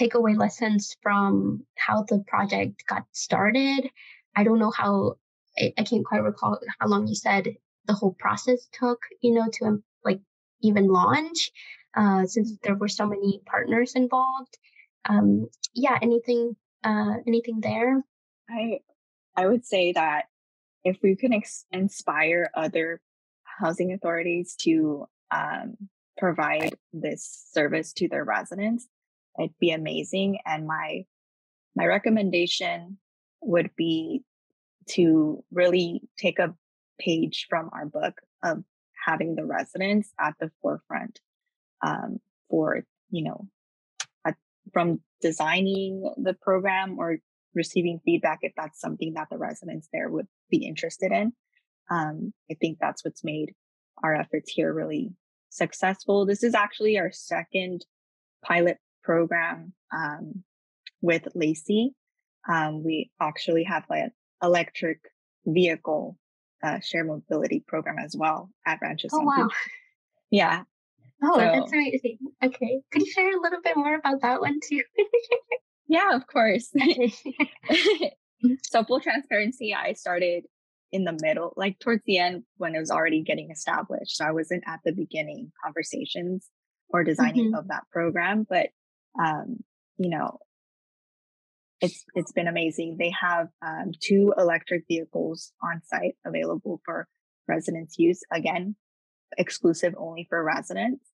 takeaway 0.00 0.36
lessons 0.36 0.96
from 1.02 1.66
how 1.76 2.04
the 2.04 2.22
project 2.26 2.84
got 2.88 3.04
started? 3.12 3.90
I 4.36 4.44
don't 4.44 4.58
know 4.58 4.70
how, 4.70 5.14
I, 5.58 5.82
can't 5.82 6.04
quite 6.04 6.22
recall 6.22 6.58
how 6.78 6.86
long 6.86 7.06
you 7.06 7.14
said 7.14 7.56
the 7.86 7.94
whole 7.94 8.14
process 8.18 8.68
took, 8.72 9.00
you 9.20 9.34
know, 9.34 9.48
to 9.54 9.82
like 10.04 10.20
even 10.62 10.86
launch, 10.86 11.50
uh, 11.96 12.26
since 12.26 12.52
there 12.62 12.76
were 12.76 12.88
so 12.88 13.06
many 13.06 13.40
partners 13.46 13.94
involved. 13.94 14.58
Um, 15.08 15.48
yeah, 15.74 15.98
anything, 16.00 16.56
uh, 16.84 17.14
anything 17.26 17.60
there? 17.60 18.02
I, 18.48 18.80
I 19.36 19.46
would 19.46 19.64
say 19.64 19.92
that 19.92 20.24
if 20.84 20.98
we 21.02 21.16
can 21.16 21.32
ex- 21.32 21.66
inspire 21.70 22.50
other 22.54 23.00
housing 23.44 23.92
authorities 23.92 24.54
to 24.60 25.06
um, 25.30 25.76
provide 26.16 26.76
this 26.92 27.48
service 27.52 27.92
to 27.94 28.08
their 28.08 28.24
residents, 28.24 28.86
it'd 29.38 29.58
be 29.60 29.70
amazing. 29.70 30.38
And 30.46 30.66
my 30.66 31.04
my 31.74 31.84
recommendation 31.84 32.98
would 33.42 33.70
be 33.76 34.22
to 34.88 35.44
really 35.52 36.02
take 36.18 36.38
a 36.38 36.54
page 36.98 37.46
from 37.50 37.68
our 37.72 37.84
book 37.84 38.18
of 38.42 38.64
having 39.04 39.34
the 39.34 39.44
residents 39.44 40.12
at 40.18 40.34
the 40.40 40.50
forefront 40.62 41.20
um, 41.82 42.18
for 42.48 42.84
you 43.10 43.24
know 43.24 43.46
from 44.72 45.00
designing 45.20 46.02
the 46.16 46.34
program 46.34 46.98
or 46.98 47.18
receiving 47.54 48.00
feedback 48.04 48.38
if 48.42 48.52
that's 48.56 48.80
something 48.80 49.14
that 49.14 49.28
the 49.30 49.38
residents 49.38 49.88
there 49.92 50.10
would 50.10 50.26
be 50.50 50.66
interested 50.66 51.10
in 51.12 51.32
um, 51.90 52.32
i 52.50 52.54
think 52.54 52.78
that's 52.80 53.04
what's 53.04 53.24
made 53.24 53.54
our 54.02 54.14
efforts 54.14 54.50
here 54.52 54.72
really 54.72 55.12
successful. 55.56 56.26
This 56.26 56.42
is 56.42 56.54
actually 56.54 56.98
our 56.98 57.10
second 57.10 57.84
pilot 58.44 58.78
program 59.02 59.72
um, 59.92 60.44
with 61.00 61.26
LACI. 61.34 61.90
Um, 62.48 62.84
we 62.84 63.10
actually 63.20 63.64
have 63.64 63.84
an 63.90 64.12
electric 64.42 65.00
vehicle 65.46 66.16
uh, 66.62 66.80
share 66.80 67.04
mobility 67.04 67.64
program 67.66 67.98
as 67.98 68.14
well 68.16 68.50
at 68.66 68.78
Rancho 68.82 69.08
Oh, 69.12 69.22
wow. 69.22 69.48
Yeah. 70.30 70.62
Oh, 71.22 71.34
so, 71.34 71.40
that's 71.40 71.72
amazing. 71.72 72.18
Okay. 72.44 72.80
Could 72.92 73.02
you 73.02 73.12
share 73.12 73.36
a 73.36 73.40
little 73.40 73.60
bit 73.62 73.76
more 73.76 73.94
about 73.94 74.20
that 74.22 74.40
one 74.40 74.58
too? 74.68 74.82
yeah, 75.88 76.14
of 76.14 76.26
course. 76.26 76.70
so 78.62 78.84
full 78.88 79.00
transparency, 79.00 79.74
I 79.74 79.94
started 79.94 80.44
in 80.92 81.04
the 81.04 81.18
middle, 81.20 81.52
like 81.56 81.78
towards 81.78 82.02
the 82.06 82.18
end 82.18 82.44
when 82.58 82.74
it 82.74 82.78
was 82.78 82.90
already 82.90 83.22
getting 83.22 83.50
established. 83.50 84.16
So 84.16 84.24
I 84.24 84.32
wasn't 84.32 84.64
at 84.66 84.80
the 84.84 84.92
beginning 84.92 85.52
conversations 85.64 86.48
or 86.90 87.02
designing 87.02 87.46
mm-hmm. 87.46 87.58
of 87.58 87.68
that 87.68 87.84
program, 87.90 88.46
but 88.48 88.68
um, 89.18 89.58
you 89.96 90.10
know, 90.10 90.38
it's 91.80 92.04
it's 92.14 92.32
been 92.32 92.48
amazing. 92.48 92.96
They 92.98 93.12
have 93.20 93.48
um, 93.66 93.92
two 94.00 94.32
electric 94.36 94.84
vehicles 94.88 95.52
on 95.62 95.82
site 95.84 96.16
available 96.24 96.80
for 96.84 97.06
residents' 97.48 97.98
use. 97.98 98.20
Again, 98.32 98.76
exclusive 99.36 99.94
only 99.98 100.26
for 100.28 100.42
residents. 100.42 101.04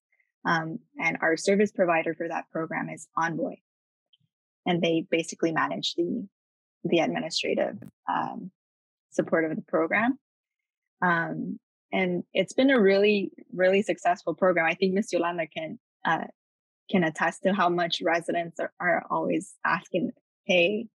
Um, 0.45 0.79
and 0.99 1.17
our 1.21 1.37
service 1.37 1.71
provider 1.71 2.13
for 2.13 2.27
that 2.27 2.49
program 2.51 2.89
is 2.89 3.07
Envoy, 3.15 3.55
and 4.65 4.81
they 4.81 5.05
basically 5.09 5.51
manage 5.53 5.93
the 5.95 6.27
the 6.83 6.99
administrative 6.99 7.77
um, 8.11 8.51
supportive 9.11 9.51
of 9.51 9.57
the 9.57 9.63
program. 9.63 10.19
Um, 11.01 11.59
and 11.93 12.23
it's 12.33 12.53
been 12.53 12.71
a 12.71 12.79
really, 12.79 13.31
really 13.53 13.83
successful 13.83 14.33
program. 14.33 14.65
I 14.65 14.73
think 14.73 14.93
Miss 14.93 15.13
Yolanda 15.13 15.47
can 15.47 15.79
uh, 16.05 16.25
can 16.89 17.03
attest 17.03 17.43
to 17.43 17.53
how 17.53 17.69
much 17.69 18.01
residents 18.03 18.59
are, 18.59 18.73
are 18.79 19.05
always 19.09 19.53
asking, 19.65 20.11
"Hey, 20.45 20.87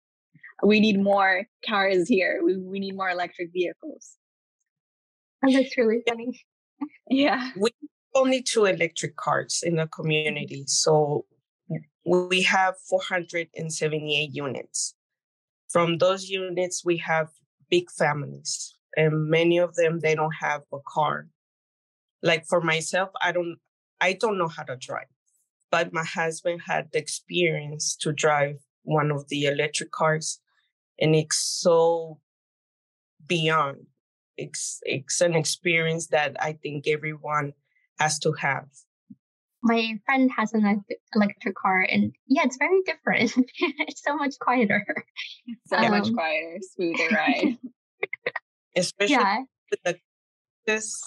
we 0.63 0.81
need 0.81 1.01
more 1.01 1.47
cars 1.67 2.09
here. 2.09 2.43
We 2.45 2.57
we 2.59 2.81
need 2.81 2.97
more 2.97 3.11
electric 3.11 3.53
vehicles." 3.53 4.17
Oh, 5.47 5.53
that's 5.53 5.77
really 5.79 6.03
funny. 6.07 6.45
Yeah, 7.11 7.51
we 7.57 7.71
only 8.15 8.43
two 8.43 8.65
electric 8.65 9.17
cars 9.17 9.63
in 9.63 9.77
the 9.77 9.83
mm-hmm. 9.83 10.03
community, 10.03 10.65
so 10.67 11.25
we 12.05 12.43
have 12.43 12.75
478 12.89 14.31
units. 14.33 14.95
From 15.69 15.99
those 15.99 16.29
units, 16.29 16.85
we 16.85 16.97
have 16.99 17.29
big 17.71 17.91
families 17.91 18.75
and 18.97 19.29
many 19.29 19.59
of 19.59 19.75
them 19.75 20.01
they 20.01 20.15
don't 20.15 20.35
have 20.41 20.63
a 20.73 20.79
car. 20.87 21.29
Like 22.23 22.47
for 22.47 22.61
myself 22.61 23.11
i 23.23 23.31
don't 23.31 23.59
i 24.01 24.13
don't 24.13 24.39
know 24.39 24.49
how 24.49 24.65
to 24.65 24.77
drive 24.77 25.07
but 25.71 25.93
my 25.93 26.05
husband 26.05 26.63
had 26.67 26.89
the 26.93 26.99
experience 26.99 27.95
to 27.97 28.13
drive 28.13 28.57
one 28.83 29.11
of 29.11 29.29
the 29.29 29.47
electric 29.47 29.93
cars 29.93 30.41
and 30.99 31.15
it's 31.15 31.39
so 31.39 32.19
beyond 33.27 33.87
it's 34.39 34.81
it's 34.83 35.21
an 35.21 35.35
experience 35.35 36.09
that 36.09 36.37
i 36.41 36.53
think 36.53 36.87
everyone 36.89 37.53
has 37.99 38.19
to 38.19 38.33
have 38.33 38.67
my 39.63 39.99
friend 40.07 40.31
has 40.35 40.55
an 40.55 40.85
electric 41.15 41.57
car 41.57 41.81
and 41.81 42.15
yeah 42.29 42.45
it's 42.45 42.57
very 42.57 42.81
different 42.87 43.35
it's 43.59 44.03
so 44.03 44.17
much 44.17 44.35
quieter 44.41 44.87
so 45.67 45.77
um, 45.77 45.91
much 45.91 46.13
quieter 46.15 46.59
smoother 46.75 47.09
ride 47.15 47.59
especially 48.77 49.15
yeah. 49.15 49.43
the 49.85 49.99
this 50.67 51.03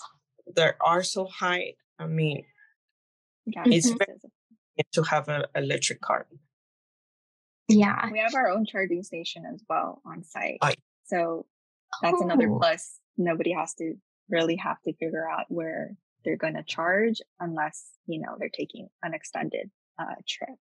that 0.55 0.75
are 0.81 1.01
so 1.01 1.25
high 1.25 1.73
I 2.01 2.07
mean, 2.07 2.43
yeah, 3.45 3.63
it's 3.67 3.89
very 3.89 4.17
to 4.93 5.03
have 5.03 5.29
an 5.29 5.45
electric 5.55 6.01
car. 6.01 6.25
Yeah. 7.67 8.09
We 8.11 8.19
have 8.19 8.33
our 8.33 8.49
own 8.49 8.65
charging 8.65 9.03
station 9.03 9.43
as 9.45 9.63
well 9.69 10.01
on 10.03 10.23
site. 10.23 10.57
So 11.05 11.45
that's 12.01 12.17
oh. 12.19 12.23
another 12.23 12.49
plus. 12.49 12.97
Nobody 13.17 13.51
has 13.51 13.73
to 13.75 13.95
really 14.29 14.55
have 14.55 14.81
to 14.83 14.93
figure 14.93 15.27
out 15.29 15.45
where 15.49 15.95
they're 16.23 16.37
going 16.37 16.55
to 16.55 16.63
charge 16.63 17.17
unless, 17.39 17.89
you 18.05 18.19
know, 18.19 18.35
they're 18.39 18.49
taking 18.49 18.87
an 19.03 19.13
extended 19.13 19.69
uh, 19.99 20.15
trip. 20.27 20.57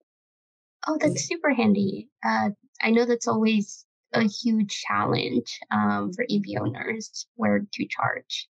Oh, 0.87 0.97
that's 0.99 1.27
super 1.27 1.51
handy. 1.51 2.09
Uh, 2.23 2.49
I 2.81 2.91
know 2.91 3.05
that's 3.05 3.27
always 3.27 3.85
a 4.13 4.23
huge 4.23 4.83
challenge 4.87 5.59
um, 5.71 6.13
for 6.13 6.25
EV 6.29 6.61
owners 6.61 7.25
where 7.35 7.65
to 7.73 7.87
charge. 7.87 8.47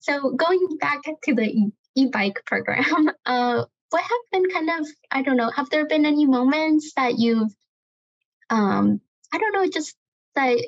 So 0.00 0.30
going 0.30 0.78
back 0.78 1.00
to 1.24 1.34
the 1.34 1.70
e-bike 1.94 2.42
program, 2.46 3.10
uh, 3.26 3.64
what 3.90 4.02
have 4.02 4.10
been 4.32 4.50
kind 4.50 4.70
of 4.80 4.86
I 5.10 5.22
don't 5.22 5.36
know, 5.36 5.50
have 5.50 5.68
there 5.70 5.86
been 5.86 6.06
any 6.06 6.26
moments 6.26 6.92
that 6.96 7.18
you've 7.18 7.52
um 8.48 9.00
I 9.32 9.38
don't 9.38 9.52
know, 9.52 9.68
just 9.68 9.96
that 10.36 10.58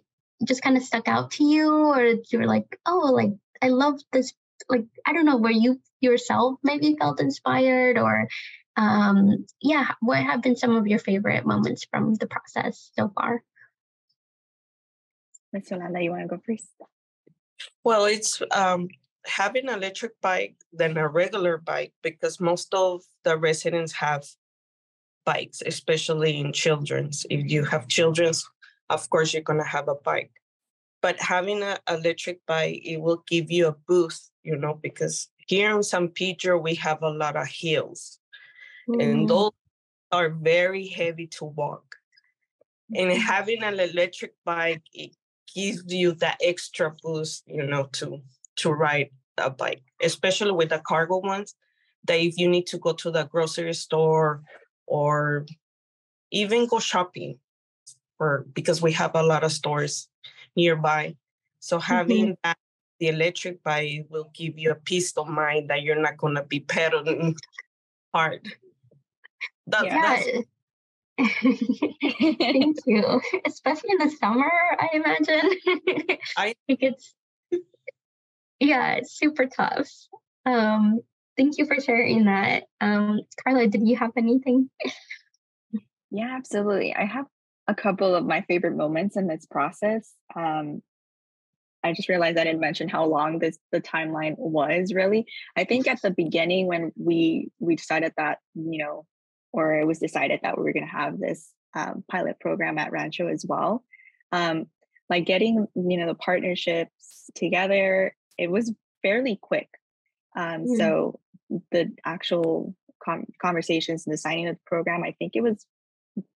just 0.45 0.63
kind 0.63 0.77
of 0.77 0.83
stuck 0.83 1.09
out 1.09 1.33
to 1.33 1.45
you 1.45 1.71
or 1.73 2.15
you're 2.31 2.47
like, 2.47 2.79
oh 2.87 3.11
like 3.13 3.31
I 3.61 3.69
love 3.69 4.01
this 4.13 4.33
like 4.69 4.85
I 5.07 5.13
don't 5.13 5.27
know, 5.27 5.39
where 5.39 5.53
you 5.53 5.81
yourself 6.01 6.59
maybe 6.63 6.97
felt 6.99 7.21
inspired 7.21 7.99
or 7.99 8.29
um 8.77 9.47
yeah, 9.61 9.89
what 10.01 10.19
have 10.19 10.43
been 10.43 10.57
some 10.57 10.77
of 10.77 10.87
your 10.87 10.99
favorite 10.99 11.47
moments 11.47 11.87
from 11.91 12.15
the 12.15 12.27
process 12.27 12.91
so 12.97 13.11
far? 13.15 13.43
Miss 15.53 15.71
Yolanda, 15.71 16.01
you 16.01 16.11
want 16.11 16.23
to 16.23 16.29
go 16.29 16.43
first? 16.47 16.67
Well, 17.85 18.07
it's 18.07 18.43
um 18.51 18.89
having 19.27 19.69
an 19.69 19.75
electric 19.75 20.21
bike 20.21 20.57
than 20.73 20.97
a 20.97 21.09
regular 21.09 21.59
bike 21.59 21.93
because 22.03 22.41
most 22.41 22.75
of 22.75 23.03
the 23.25 23.37
residents 23.37 23.93
have 23.93 24.25
bikes, 25.25 25.63
especially 25.65 26.39
in 26.39 26.53
children's. 26.53 27.27
If 27.31 27.51
you 27.51 27.65
have 27.65 27.89
children's, 27.89 28.49
of 28.93 29.09
course 29.11 29.33
you're 29.33 29.43
gonna 29.43 29.67
have 29.67 29.89
a 29.89 29.95
bike. 29.95 30.33
But 31.01 31.21
having 31.21 31.63
an 31.63 31.79
electric 31.89 32.47
bike, 32.47 32.81
it 32.85 33.01
will 33.01 33.25
give 33.27 33.51
you 33.51 33.67
a 33.67 33.77
boost, 33.89 34.31
you 34.45 34.57
know, 34.57 34.75
because 34.75 35.29
here 35.49 35.75
in 35.75 35.83
San 35.83 36.09
Pedro 36.09 36.59
we 36.59 36.77
have 36.77 37.03
a 37.03 37.11
lot 37.11 37.37
of 37.37 37.49
hills, 37.49 38.19
mm-hmm. 38.89 39.01
and 39.01 39.29
those 39.29 39.51
are 40.13 40.29
very 40.29 40.87
heavy 40.87 41.27
to 41.39 41.47
walk. 41.47 41.97
And 42.95 43.11
mm-hmm. 43.11 43.21
having 43.21 43.63
an 43.63 43.81
electric 43.81 44.35
bike, 44.45 44.83
it 44.93 45.17
gives 45.55 45.93
you 45.93 46.13
that 46.13 46.39
extra 46.43 46.95
boost, 47.03 47.43
you 47.47 47.67
know, 47.67 47.89
to 47.93 48.21
to 48.57 48.71
ride 48.71 49.11
a 49.39 49.51
bike, 49.51 49.83
especially 50.03 50.53
with 50.53 50.69
the 50.69 50.79
cargo 50.79 51.19
ones. 51.19 51.55
That 52.05 52.21
if 52.21 52.37
you 52.37 52.49
need 52.49 52.67
to 52.69 52.79
go 52.79 52.93
to 52.95 53.11
the 53.11 53.25
grocery 53.25 53.75
store 53.75 54.43
or 54.87 55.47
even 56.33 56.67
go 56.67 56.81
shopping, 56.81 57.39
or 58.23 58.47
because 58.55 58.81
we 58.81 58.93
have 58.93 59.17
a 59.17 59.23
lot 59.23 59.43
of 59.43 59.51
stores 59.51 60.09
nearby. 60.55 61.17
So 61.59 61.81
having 61.81 62.39
mm-hmm. 62.39 62.45
that, 62.45 62.57
the 63.01 63.09
electric 63.09 63.65
bike 63.65 64.07
will 64.11 64.31
give 64.33 64.59
you 64.59 64.71
a 64.71 64.77
peace 64.77 65.11
of 65.17 65.27
mind 65.27 65.71
that 65.71 65.83
you're 65.83 66.01
not 66.01 66.17
going 66.17 66.37
to 66.37 66.45
be 66.45 66.61
pedaling 66.61 67.35
hard. 68.15 68.47
That, 69.67 69.87
yeah. 69.87 70.23
Thank 72.39 72.77
you. 72.87 73.21
Especially 73.45 73.91
in 73.91 73.99
the 73.99 74.11
summer, 74.21 74.51
I 74.79 74.89
imagine. 74.95 75.51
I 76.37 76.55
think 76.67 76.79
it's 76.83 77.15
yeah, 78.61 78.93
it's 78.93 79.19
super 79.19 79.47
tough. 79.47 79.91
Um, 80.47 81.01
thank 81.37 81.59
you 81.59 81.67
for 81.67 81.81
sharing 81.81 82.27
that. 82.27 82.65
Um, 82.81 83.21
Carla, 83.43 83.67
did 83.67 83.89
you 83.89 83.97
have 83.97 84.13
anything? 84.17 84.71
yeah, 86.13 86.37
absolutely. 86.37 86.95
I 86.95 87.05
have 87.05 87.27
a 87.69 87.75
couple 87.75 88.15
of 88.15 88.27
my 88.27 88.43
favorite 88.43 88.77
moments 88.77 89.17
in 89.17 89.27
this 89.27 89.47
process. 89.47 90.13
Um, 90.35 90.83
I 91.85 91.93
just 91.93 92.09
realized 92.09 92.39
I 92.39 92.45
didn't 92.45 92.61
mention 92.61 92.89
how 92.89 93.05
long 93.05 93.39
this 93.39 93.59
the 93.73 93.81
timeline 93.81 94.35
was 94.39 94.93
really. 94.95 95.27
I 95.57 95.65
think 95.65 95.89
at 95.89 96.01
the 96.03 96.11
beginning 96.11 96.67
when 96.67 96.93
we 96.97 97.51
we 97.59 97.77
decided 97.77 98.13
that, 98.17 98.39
you 98.55 98.79
know, 98.79 99.07
or 99.53 99.79
it 99.79 99.87
was 99.87 99.99
decided 99.99 100.41
that 100.43 100.57
we 100.57 100.65
were 100.65 100.73
going 100.73 100.87
to 100.87 100.93
have 100.93 101.19
this 101.19 101.51
um, 101.75 102.05
pilot 102.09 102.39
program 102.39 102.79
at 102.79 102.93
Rancho 102.93 103.29
as 103.29 103.45
well. 103.47 103.85
Um, 104.31 104.67
like 105.11 105.27
getting, 105.27 105.67
you 105.75 105.99
know, 105.99 106.07
the 106.07 106.15
partnerships 106.15 107.31
together 107.35 108.15
it 108.39 108.51
was 108.51 108.73
fairly 109.03 109.39
quick. 109.41 109.69
Um. 110.37 110.67
So 110.77 111.21
the 111.71 111.93
actual 112.05 112.75
com- 113.05 113.27
conversations 113.41 114.07
and 114.07 114.13
the 114.13 114.19
signing 114.19 114.49
of 114.49 114.57
the 114.57 114.61
program, 114.67 115.03
I 115.05 115.15
think 115.19 115.33
it 115.35 115.43
was 115.43 115.67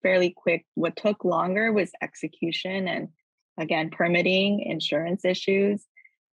fairly 0.03 0.35
quick. 0.37 0.65
What 0.75 0.97
took 0.97 1.25
longer 1.25 1.73
was 1.73 1.91
execution 2.03 2.89
and 2.89 3.09
again 3.59 3.91
permitting, 3.91 4.61
insurance 4.61 5.25
issues. 5.25 5.85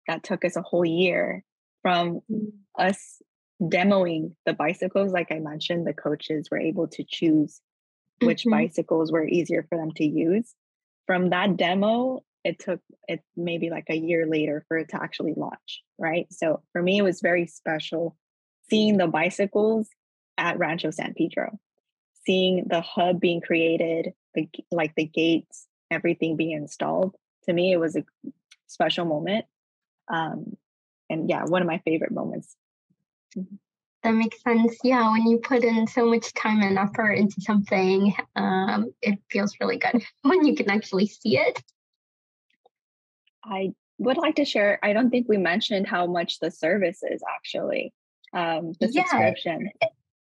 That 0.08 0.22
took 0.24 0.44
us 0.44 0.56
a 0.56 0.62
whole 0.62 0.84
year 0.84 1.44
from 1.82 2.20
mm-hmm. 2.30 2.46
us 2.76 3.22
demoing 3.60 4.32
the 4.46 4.52
bicycles. 4.52 5.12
Like 5.12 5.30
I 5.30 5.38
mentioned, 5.38 5.86
the 5.86 5.92
coaches 5.92 6.48
were 6.50 6.60
able 6.60 6.88
to 6.88 7.04
choose 7.04 7.60
which 8.20 8.42
mm-hmm. 8.42 8.50
bicycles 8.50 9.12
were 9.12 9.26
easier 9.26 9.64
for 9.68 9.78
them 9.78 9.92
to 9.92 10.04
use. 10.04 10.54
From 11.06 11.30
that 11.30 11.56
demo 11.56 12.22
it 12.44 12.58
took 12.58 12.80
it 13.08 13.20
maybe 13.36 13.70
like 13.70 13.86
a 13.88 13.96
year 13.96 14.26
later 14.26 14.64
for 14.68 14.78
it 14.78 14.88
to 14.88 15.02
actually 15.02 15.34
launch 15.36 15.82
right 15.98 16.26
so 16.30 16.62
for 16.72 16.82
me 16.82 16.98
it 16.98 17.02
was 17.02 17.20
very 17.20 17.46
special 17.46 18.16
seeing 18.68 18.96
the 18.96 19.06
bicycles 19.06 19.88
at 20.38 20.58
rancho 20.58 20.90
san 20.90 21.14
pedro 21.14 21.58
seeing 22.24 22.64
the 22.68 22.80
hub 22.80 23.20
being 23.20 23.40
created 23.40 24.12
the 24.34 24.48
like 24.70 24.94
the 24.94 25.04
gates 25.04 25.66
everything 25.90 26.36
being 26.36 26.52
installed 26.52 27.14
to 27.44 27.52
me 27.52 27.72
it 27.72 27.78
was 27.78 27.96
a 27.96 28.04
special 28.66 29.04
moment 29.04 29.44
um 30.08 30.56
and 31.10 31.28
yeah 31.28 31.44
one 31.44 31.62
of 31.62 31.68
my 31.68 31.78
favorite 31.84 32.12
moments 32.12 32.56
mm-hmm. 33.36 33.56
that 34.02 34.12
makes 34.12 34.42
sense 34.42 34.76
yeah 34.82 35.10
when 35.10 35.26
you 35.26 35.38
put 35.38 35.64
in 35.64 35.86
so 35.86 36.06
much 36.06 36.32
time 36.34 36.62
and 36.62 36.78
effort 36.78 37.12
into 37.12 37.40
something 37.40 38.14
um 38.36 38.92
it 39.02 39.18
feels 39.30 39.54
really 39.60 39.76
good 39.76 40.02
when 40.22 40.44
you 40.46 40.54
can 40.54 40.70
actually 40.70 41.06
see 41.06 41.36
it 41.36 41.62
I 43.44 43.72
would 43.98 44.16
like 44.16 44.36
to 44.36 44.44
share. 44.44 44.78
I 44.82 44.92
don't 44.92 45.10
think 45.10 45.28
we 45.28 45.36
mentioned 45.36 45.86
how 45.86 46.06
much 46.06 46.38
the 46.40 46.50
service 46.50 47.02
is 47.02 47.22
actually, 47.34 47.92
um, 48.32 48.72
the 48.80 48.88
yeah. 48.90 49.02
subscription. 49.02 49.70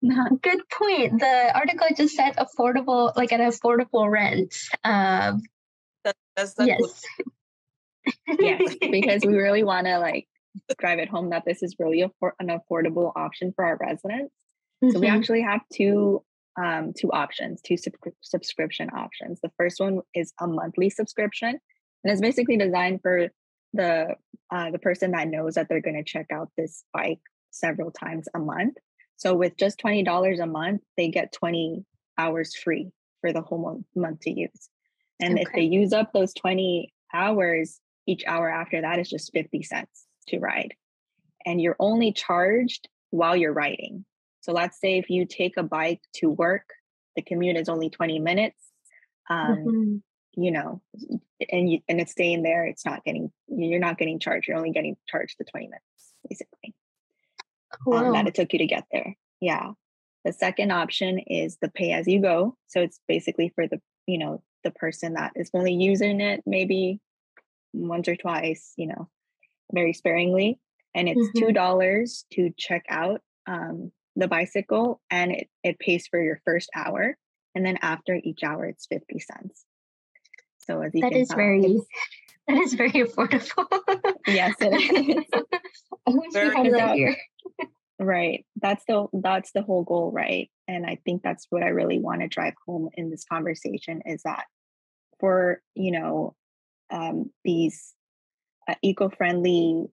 Good 0.02 0.62
point. 0.70 1.20
The 1.20 1.52
article 1.54 1.88
just 1.96 2.16
said 2.16 2.36
affordable, 2.36 3.14
like 3.16 3.32
an 3.32 3.40
affordable 3.40 4.10
rent. 4.10 4.54
Um, 4.82 5.42
that, 6.04 6.16
that's 6.36 6.54
the 6.54 6.66
yes. 6.66 7.02
yes, 8.38 8.76
because 8.80 9.22
we 9.24 9.34
really 9.34 9.62
want 9.62 9.86
to 9.86 9.98
like 9.98 10.26
drive 10.78 10.98
it 10.98 11.08
home 11.08 11.30
that 11.30 11.44
this 11.44 11.62
is 11.62 11.76
really 11.78 12.02
a, 12.02 12.10
an 12.38 12.48
affordable 12.48 13.12
option 13.14 13.52
for 13.54 13.64
our 13.64 13.76
residents. 13.76 14.34
Mm-hmm. 14.82 14.90
So 14.90 15.00
we 15.00 15.06
mm-hmm. 15.06 15.16
actually 15.16 15.42
have 15.42 15.60
two 15.72 16.24
um, 16.60 16.92
two 16.98 17.12
options, 17.12 17.60
two 17.62 17.76
sub- 17.76 17.94
subscription 18.20 18.90
options. 18.90 19.40
The 19.40 19.52
first 19.56 19.80
one 19.80 20.00
is 20.14 20.32
a 20.40 20.46
monthly 20.46 20.90
subscription, 20.90 21.50
and 21.50 22.12
it's 22.12 22.20
basically 22.20 22.56
designed 22.56 23.02
for 23.02 23.28
the 23.72 24.14
uh, 24.50 24.70
the 24.70 24.78
person 24.78 25.12
that 25.12 25.28
knows 25.28 25.54
that 25.54 25.68
they're 25.68 25.80
going 25.80 26.02
to 26.02 26.10
check 26.10 26.26
out 26.32 26.50
this 26.56 26.84
bike 26.92 27.20
several 27.50 27.90
times 27.90 28.28
a 28.34 28.38
month. 28.38 28.76
So 29.20 29.34
with 29.34 29.58
just 29.58 29.78
twenty 29.78 30.02
dollars 30.02 30.40
a 30.40 30.46
month, 30.46 30.80
they 30.96 31.08
get 31.08 31.32
twenty 31.32 31.84
hours 32.16 32.56
free 32.56 32.90
for 33.20 33.34
the 33.34 33.42
whole 33.42 33.84
month, 33.94 34.20
to 34.20 34.30
use. 34.30 34.70
And 35.20 35.34
okay. 35.34 35.42
if 35.42 35.52
they 35.54 35.62
use 35.62 35.92
up 35.92 36.12
those 36.12 36.32
twenty 36.32 36.94
hours, 37.12 37.80
each 38.06 38.24
hour 38.26 38.48
after 38.48 38.80
that 38.80 38.98
is 38.98 39.10
just 39.10 39.30
fifty 39.32 39.62
cents 39.62 40.06
to 40.28 40.38
ride, 40.38 40.72
and 41.44 41.60
you're 41.60 41.76
only 41.78 42.12
charged 42.12 42.88
while 43.10 43.36
you're 43.36 43.52
riding. 43.52 44.06
So 44.40 44.52
let's 44.52 44.80
say 44.80 44.96
if 44.96 45.10
you 45.10 45.26
take 45.26 45.58
a 45.58 45.62
bike 45.62 46.00
to 46.16 46.30
work, 46.30 46.70
the 47.14 47.20
commute 47.20 47.58
is 47.58 47.68
only 47.68 47.90
twenty 47.90 48.18
minutes. 48.18 48.58
Um, 49.28 49.56
mm-hmm 49.56 49.96
you 50.36 50.50
know, 50.50 50.80
and 51.50 51.70
you 51.70 51.80
and 51.88 52.00
it's 52.00 52.12
staying 52.12 52.42
there. 52.42 52.64
It's 52.64 52.86
not 52.86 53.04
getting 53.04 53.30
you're 53.48 53.80
not 53.80 53.98
getting 53.98 54.18
charged. 54.18 54.48
You're 54.48 54.56
only 54.56 54.70
getting 54.70 54.96
charged 55.06 55.36
the 55.38 55.44
20 55.44 55.66
minutes, 55.66 56.14
basically. 56.28 56.74
Wow. 57.86 58.06
Um, 58.06 58.12
that 58.12 58.26
it 58.26 58.34
took 58.34 58.52
you 58.52 58.58
to 58.58 58.66
get 58.66 58.84
there. 58.92 59.16
Yeah. 59.40 59.72
The 60.24 60.32
second 60.32 60.70
option 60.70 61.18
is 61.18 61.56
the 61.60 61.70
pay 61.70 61.92
as 61.92 62.06
you 62.06 62.20
go. 62.20 62.56
So 62.66 62.80
it's 62.80 63.00
basically 63.08 63.52
for 63.54 63.66
the, 63.66 63.80
you 64.06 64.18
know, 64.18 64.42
the 64.64 64.70
person 64.70 65.14
that 65.14 65.32
is 65.34 65.50
only 65.54 65.72
using 65.72 66.20
it 66.20 66.42
maybe 66.46 67.00
once 67.72 68.08
or 68.08 68.16
twice, 68.16 68.74
you 68.76 68.86
know, 68.86 69.08
very 69.72 69.92
sparingly. 69.92 70.58
And 70.94 71.08
it's 71.08 71.20
mm-hmm. 71.20 71.38
two 71.38 71.52
dollars 71.52 72.26
to 72.32 72.50
check 72.58 72.84
out 72.90 73.22
um, 73.46 73.92
the 74.16 74.28
bicycle 74.28 75.00
and 75.10 75.32
it, 75.32 75.48
it 75.62 75.78
pays 75.78 76.06
for 76.06 76.20
your 76.20 76.40
first 76.44 76.68
hour. 76.74 77.16
And 77.54 77.64
then 77.64 77.78
after 77.80 78.20
each 78.22 78.42
hour 78.42 78.66
it's 78.66 78.86
50 78.86 79.20
cents. 79.20 79.64
So 80.58 80.82
as 80.82 80.94
you 80.94 81.00
that 81.00 81.12
is 81.12 81.28
tell, 81.28 81.36
very 81.36 81.80
that 82.48 82.58
is 82.58 82.74
very 82.74 82.90
affordable. 82.90 83.66
yes, 84.26 84.54
it 84.60 84.74
is. 85.32 85.42
I 86.06 86.10
wish 86.10 86.32
very, 86.32 86.48
we 86.48 86.54
had 86.54 86.74
that 86.74 86.94
here. 86.96 87.16
Right. 88.00 88.46
That's 88.56 88.82
the 88.88 89.08
that's 89.12 89.52
the 89.52 89.60
whole 89.60 89.84
goal, 89.84 90.10
right? 90.10 90.50
And 90.66 90.86
I 90.86 90.98
think 91.04 91.22
that's 91.22 91.46
what 91.50 91.62
I 91.62 91.68
really 91.68 91.98
want 91.98 92.22
to 92.22 92.28
drive 92.28 92.54
home 92.66 92.88
in 92.94 93.10
this 93.10 93.24
conversation 93.30 94.00
is 94.06 94.22
that 94.22 94.44
for, 95.18 95.60
you 95.74 95.90
know, 95.90 96.34
um, 96.90 97.30
these 97.44 97.92
uh, 98.66 98.74
eco-friendly 98.82 99.84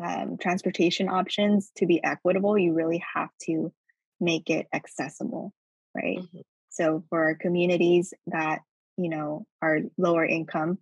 um, 0.00 0.36
transportation 0.40 1.08
options 1.08 1.72
to 1.78 1.86
be 1.86 2.02
equitable, 2.04 2.56
you 2.56 2.72
really 2.72 3.02
have 3.14 3.30
to 3.42 3.72
make 4.20 4.48
it 4.48 4.68
accessible, 4.72 5.52
right? 5.92 6.18
Mm-hmm. 6.18 6.40
So 6.70 7.02
for 7.10 7.34
communities 7.34 8.14
that, 8.28 8.60
you 8.96 9.08
know, 9.08 9.44
are 9.60 9.80
lower 9.98 10.24
income, 10.24 10.78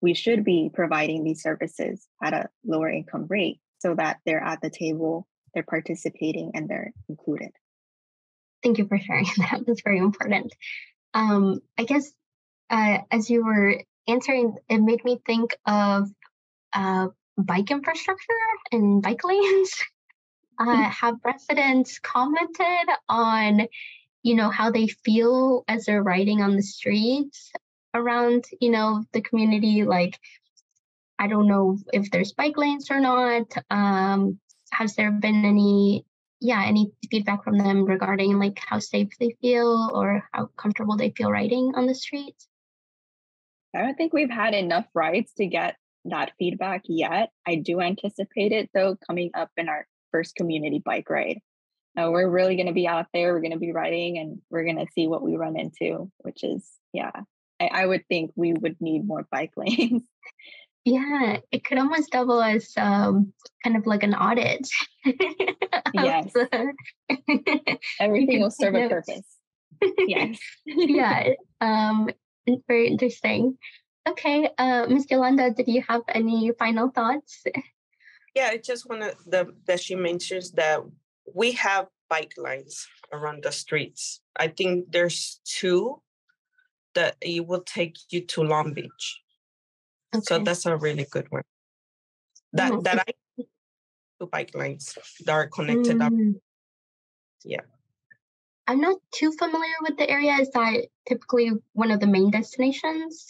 we 0.00 0.14
should 0.14 0.44
be 0.44 0.68
providing 0.74 1.22
these 1.22 1.42
services 1.42 2.08
at 2.20 2.34
a 2.34 2.48
lower 2.66 2.90
income 2.90 3.26
rate 3.28 3.60
so 3.78 3.94
that 3.94 4.18
they're 4.26 4.42
at 4.42 4.60
the 4.62 4.70
table 4.70 5.28
they're 5.54 5.62
participating 5.62 6.52
and 6.54 6.68
they're 6.68 6.92
included. 7.08 7.50
Thank 8.62 8.78
you 8.78 8.86
for 8.86 8.98
sharing 8.98 9.26
that. 9.38 9.62
That's 9.66 9.82
very 9.82 9.98
important. 9.98 10.52
Um, 11.14 11.60
I 11.76 11.84
guess 11.84 12.12
uh, 12.70 12.98
as 13.10 13.30
you 13.30 13.44
were 13.44 13.82
answering, 14.06 14.56
it 14.68 14.78
made 14.78 15.04
me 15.04 15.20
think 15.24 15.56
of 15.66 16.08
uh, 16.72 17.08
bike 17.36 17.70
infrastructure 17.70 18.32
and 18.72 19.02
bike 19.02 19.24
lanes. 19.24 19.72
Uh, 20.60 20.64
mm-hmm. 20.64 20.82
have 20.90 21.14
residents 21.24 22.00
commented 22.00 22.88
on, 23.08 23.68
you 24.24 24.34
know, 24.34 24.50
how 24.50 24.72
they 24.72 24.88
feel 24.88 25.62
as 25.68 25.84
they're 25.84 26.02
riding 26.02 26.42
on 26.42 26.56
the 26.56 26.62
streets 26.64 27.52
around, 27.94 28.44
you 28.60 28.72
know, 28.72 29.04
the 29.12 29.20
community? 29.20 29.84
Like, 29.84 30.18
I 31.16 31.28
don't 31.28 31.46
know 31.46 31.78
if 31.92 32.10
there's 32.10 32.32
bike 32.32 32.56
lanes 32.56 32.90
or 32.90 32.98
not. 32.98 33.52
Um, 33.70 34.40
has 34.72 34.94
there 34.94 35.10
been 35.10 35.44
any 35.44 36.04
yeah 36.40 36.64
any 36.64 36.92
feedback 37.10 37.42
from 37.42 37.58
them 37.58 37.84
regarding 37.84 38.38
like 38.38 38.58
how 38.64 38.78
safe 38.78 39.08
they 39.18 39.36
feel 39.40 39.90
or 39.92 40.22
how 40.32 40.46
comfortable 40.56 40.96
they 40.96 41.10
feel 41.10 41.30
riding 41.30 41.72
on 41.74 41.86
the 41.86 41.94
street 41.94 42.36
i 43.74 43.82
don't 43.82 43.96
think 43.96 44.12
we've 44.12 44.30
had 44.30 44.54
enough 44.54 44.86
rides 44.94 45.32
to 45.34 45.46
get 45.46 45.76
that 46.10 46.32
feedback 46.38 46.82
yet. 46.86 47.30
I 47.46 47.56
do 47.56 47.80
anticipate 47.80 48.52
it 48.52 48.70
though 48.74 48.96
coming 49.06 49.30
up 49.34 49.50
in 49.56 49.68
our 49.68 49.86
first 50.10 50.34
community 50.36 50.80
bike 50.84 51.08
ride. 51.10 51.40
Uh, 51.98 52.10
we're 52.10 52.28
really 52.28 52.54
going 52.54 52.68
to 52.68 52.72
be 52.72 52.86
out 52.86 53.06
there 53.12 53.32
we're 53.32 53.40
going 53.40 53.50
to 53.50 53.58
be 53.58 53.72
riding 53.72 54.18
and 54.18 54.40
we're 54.50 54.62
going 54.62 54.76
to 54.76 54.86
see 54.92 55.08
what 55.08 55.22
we 55.22 55.36
run 55.36 55.58
into 55.58 56.08
which 56.18 56.44
is 56.44 56.64
yeah 56.92 57.10
I, 57.58 57.70
I 57.72 57.86
would 57.86 58.06
think 58.06 58.30
we 58.36 58.52
would 58.52 58.76
need 58.80 59.04
more 59.04 59.26
bike 59.32 59.50
lanes 59.56 60.04
yeah, 60.88 61.38
it 61.52 61.64
could 61.64 61.78
almost 61.78 62.10
double 62.10 62.42
as 62.42 62.72
um, 62.76 63.32
kind 63.62 63.76
of 63.76 63.86
like 63.86 64.02
an 64.02 64.14
audit. 64.14 64.66
yes. 65.94 66.32
Everything 68.00 68.40
will 68.40 68.50
serve 68.50 68.74
a 68.74 68.88
purpose. 68.88 69.36
yes. 69.98 70.38
yeah. 70.66 71.30
Um, 71.60 72.08
very 72.66 72.88
interesting. 72.88 73.58
Okay, 74.08 74.48
uh, 74.56 74.86
Ms. 74.88 75.06
Yolanda, 75.10 75.50
did 75.50 75.68
you 75.68 75.82
have 75.86 76.00
any 76.08 76.50
final 76.58 76.88
thoughts? 76.88 77.44
Yeah, 78.34 78.48
I 78.50 78.56
just 78.56 78.88
want 78.88 79.02
to 79.02 79.46
that 79.66 79.80
she 79.80 79.94
mentions 79.94 80.52
that 80.52 80.80
we 81.34 81.52
have 81.52 81.88
bike 82.08 82.32
lines 82.38 82.86
around 83.12 83.42
the 83.42 83.52
streets. 83.52 84.20
I 84.36 84.48
think 84.48 84.92
there's 84.92 85.40
two 85.44 86.00
that 86.94 87.16
it 87.20 87.46
will 87.46 87.60
take 87.60 87.96
you 88.08 88.22
to 88.22 88.42
Long 88.42 88.72
Beach. 88.72 89.20
Okay. 90.14 90.24
So 90.24 90.38
that's 90.38 90.66
a 90.66 90.76
really 90.76 91.06
good 91.10 91.26
one. 91.30 91.42
That 92.52 92.72
oh, 92.72 92.80
that 92.82 93.04
I 93.06 93.12
two 94.18 94.26
bike 94.26 94.54
lanes 94.54 94.96
that 95.24 95.32
are 95.32 95.46
connected 95.46 95.98
mm. 95.98 96.06
up. 96.06 96.12
Yeah. 97.44 97.60
I'm 98.66 98.80
not 98.80 98.98
too 99.12 99.32
familiar 99.32 99.74
with 99.82 99.96
the 99.96 100.08
area. 100.10 100.34
Is 100.40 100.50
that 100.50 100.88
typically 101.08 101.52
one 101.72 101.90
of 101.90 102.00
the 102.00 102.06
main 102.06 102.30
destinations? 102.30 103.26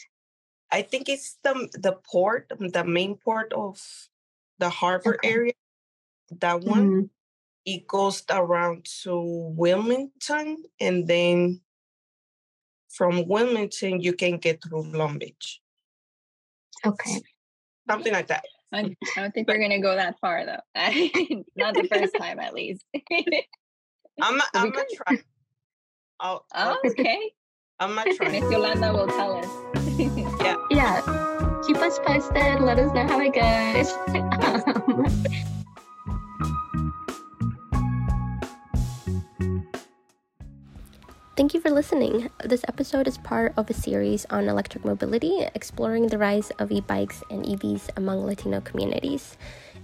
I 0.70 0.82
think 0.82 1.08
it's 1.08 1.38
the 1.42 1.68
the 1.74 1.92
port, 2.10 2.52
the 2.58 2.84
main 2.84 3.16
port 3.16 3.52
of 3.52 3.80
the 4.58 4.68
harbor 4.68 5.16
okay. 5.16 5.28
area. 5.28 5.52
That 6.40 6.62
one. 6.62 6.90
Mm. 6.90 7.10
It 7.64 7.86
goes 7.86 8.24
around 8.30 8.86
to 9.02 9.20
Wilmington, 9.54 10.64
and 10.80 11.06
then 11.06 11.60
from 12.88 13.28
Wilmington 13.28 14.00
you 14.00 14.14
can 14.14 14.38
get 14.38 14.62
through 14.62 14.84
Long 14.84 15.18
Beach. 15.18 15.60
Okay. 16.86 17.20
Something 17.88 18.12
like 18.12 18.26
that. 18.28 18.44
I, 18.72 18.80
I 18.80 19.20
don't 19.20 19.32
think 19.32 19.48
we're 19.48 19.58
gonna 19.58 19.80
go 19.80 19.94
that 19.94 20.18
far 20.20 20.44
though. 20.44 20.60
Not 21.56 21.74
the 21.74 21.88
first 21.90 22.14
time, 22.18 22.38
at 22.38 22.52
least. 22.54 22.84
I'm 24.20 24.40
I'm 24.54 24.70
gonna 24.70 24.84
try. 24.94 25.18
I'll, 26.20 26.44
oh, 26.54 26.76
okay. 26.86 27.32
I'm 27.80 27.94
gonna 27.94 28.14
try. 28.16 28.28
Miss 28.28 28.50
Yolanda 28.50 28.92
will 28.92 29.06
tell 29.06 29.36
us. 29.36 29.46
yeah. 30.40 30.56
Yeah. 30.70 31.00
Keep 31.66 31.78
us 31.78 31.98
posted. 32.00 32.60
Let 32.60 32.78
us 32.78 32.92
know 32.92 33.06
how 33.06 33.20
it 33.20 33.34
goes. 33.34 33.92
Um, 34.14 35.54
Thank 41.38 41.54
you 41.54 41.60
for 41.60 41.70
listening. 41.70 42.30
This 42.42 42.64
episode 42.66 43.06
is 43.06 43.16
part 43.16 43.54
of 43.56 43.70
a 43.70 43.72
series 43.72 44.26
on 44.28 44.48
electric 44.48 44.84
mobility, 44.84 45.46
exploring 45.54 46.08
the 46.08 46.18
rise 46.18 46.50
of 46.58 46.72
e 46.72 46.80
bikes 46.80 47.22
and 47.30 47.44
EVs 47.44 47.90
among 47.96 48.26
Latino 48.26 48.60
communities. 48.60 49.38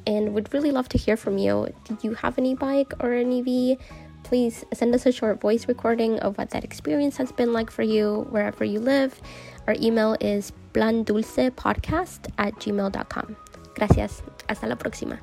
And 0.04 0.34
would 0.34 0.52
really 0.52 0.72
love 0.72 0.88
to 0.88 0.98
hear 0.98 1.16
from 1.16 1.38
you. 1.38 1.68
Do 1.84 1.96
you 2.02 2.14
have 2.14 2.38
an 2.38 2.46
e 2.46 2.56
bike 2.56 2.92
or 2.98 3.12
an 3.12 3.30
EV? 3.30 3.78
Please 4.24 4.64
send 4.74 4.96
us 4.96 5.06
a 5.06 5.12
short 5.12 5.40
voice 5.40 5.68
recording 5.68 6.18
of 6.18 6.36
what 6.38 6.50
that 6.50 6.64
experience 6.64 7.18
has 7.18 7.30
been 7.30 7.52
like 7.52 7.70
for 7.70 7.84
you 7.84 8.26
wherever 8.30 8.64
you 8.64 8.80
live. 8.80 9.22
Our 9.68 9.76
email 9.78 10.16
is 10.20 10.50
plandulcepodcast 10.72 12.34
at 12.36 12.54
gmail.com. 12.56 13.36
Gracias. 13.76 14.24
Hasta 14.48 14.66
la 14.66 14.74
próxima. 14.74 15.20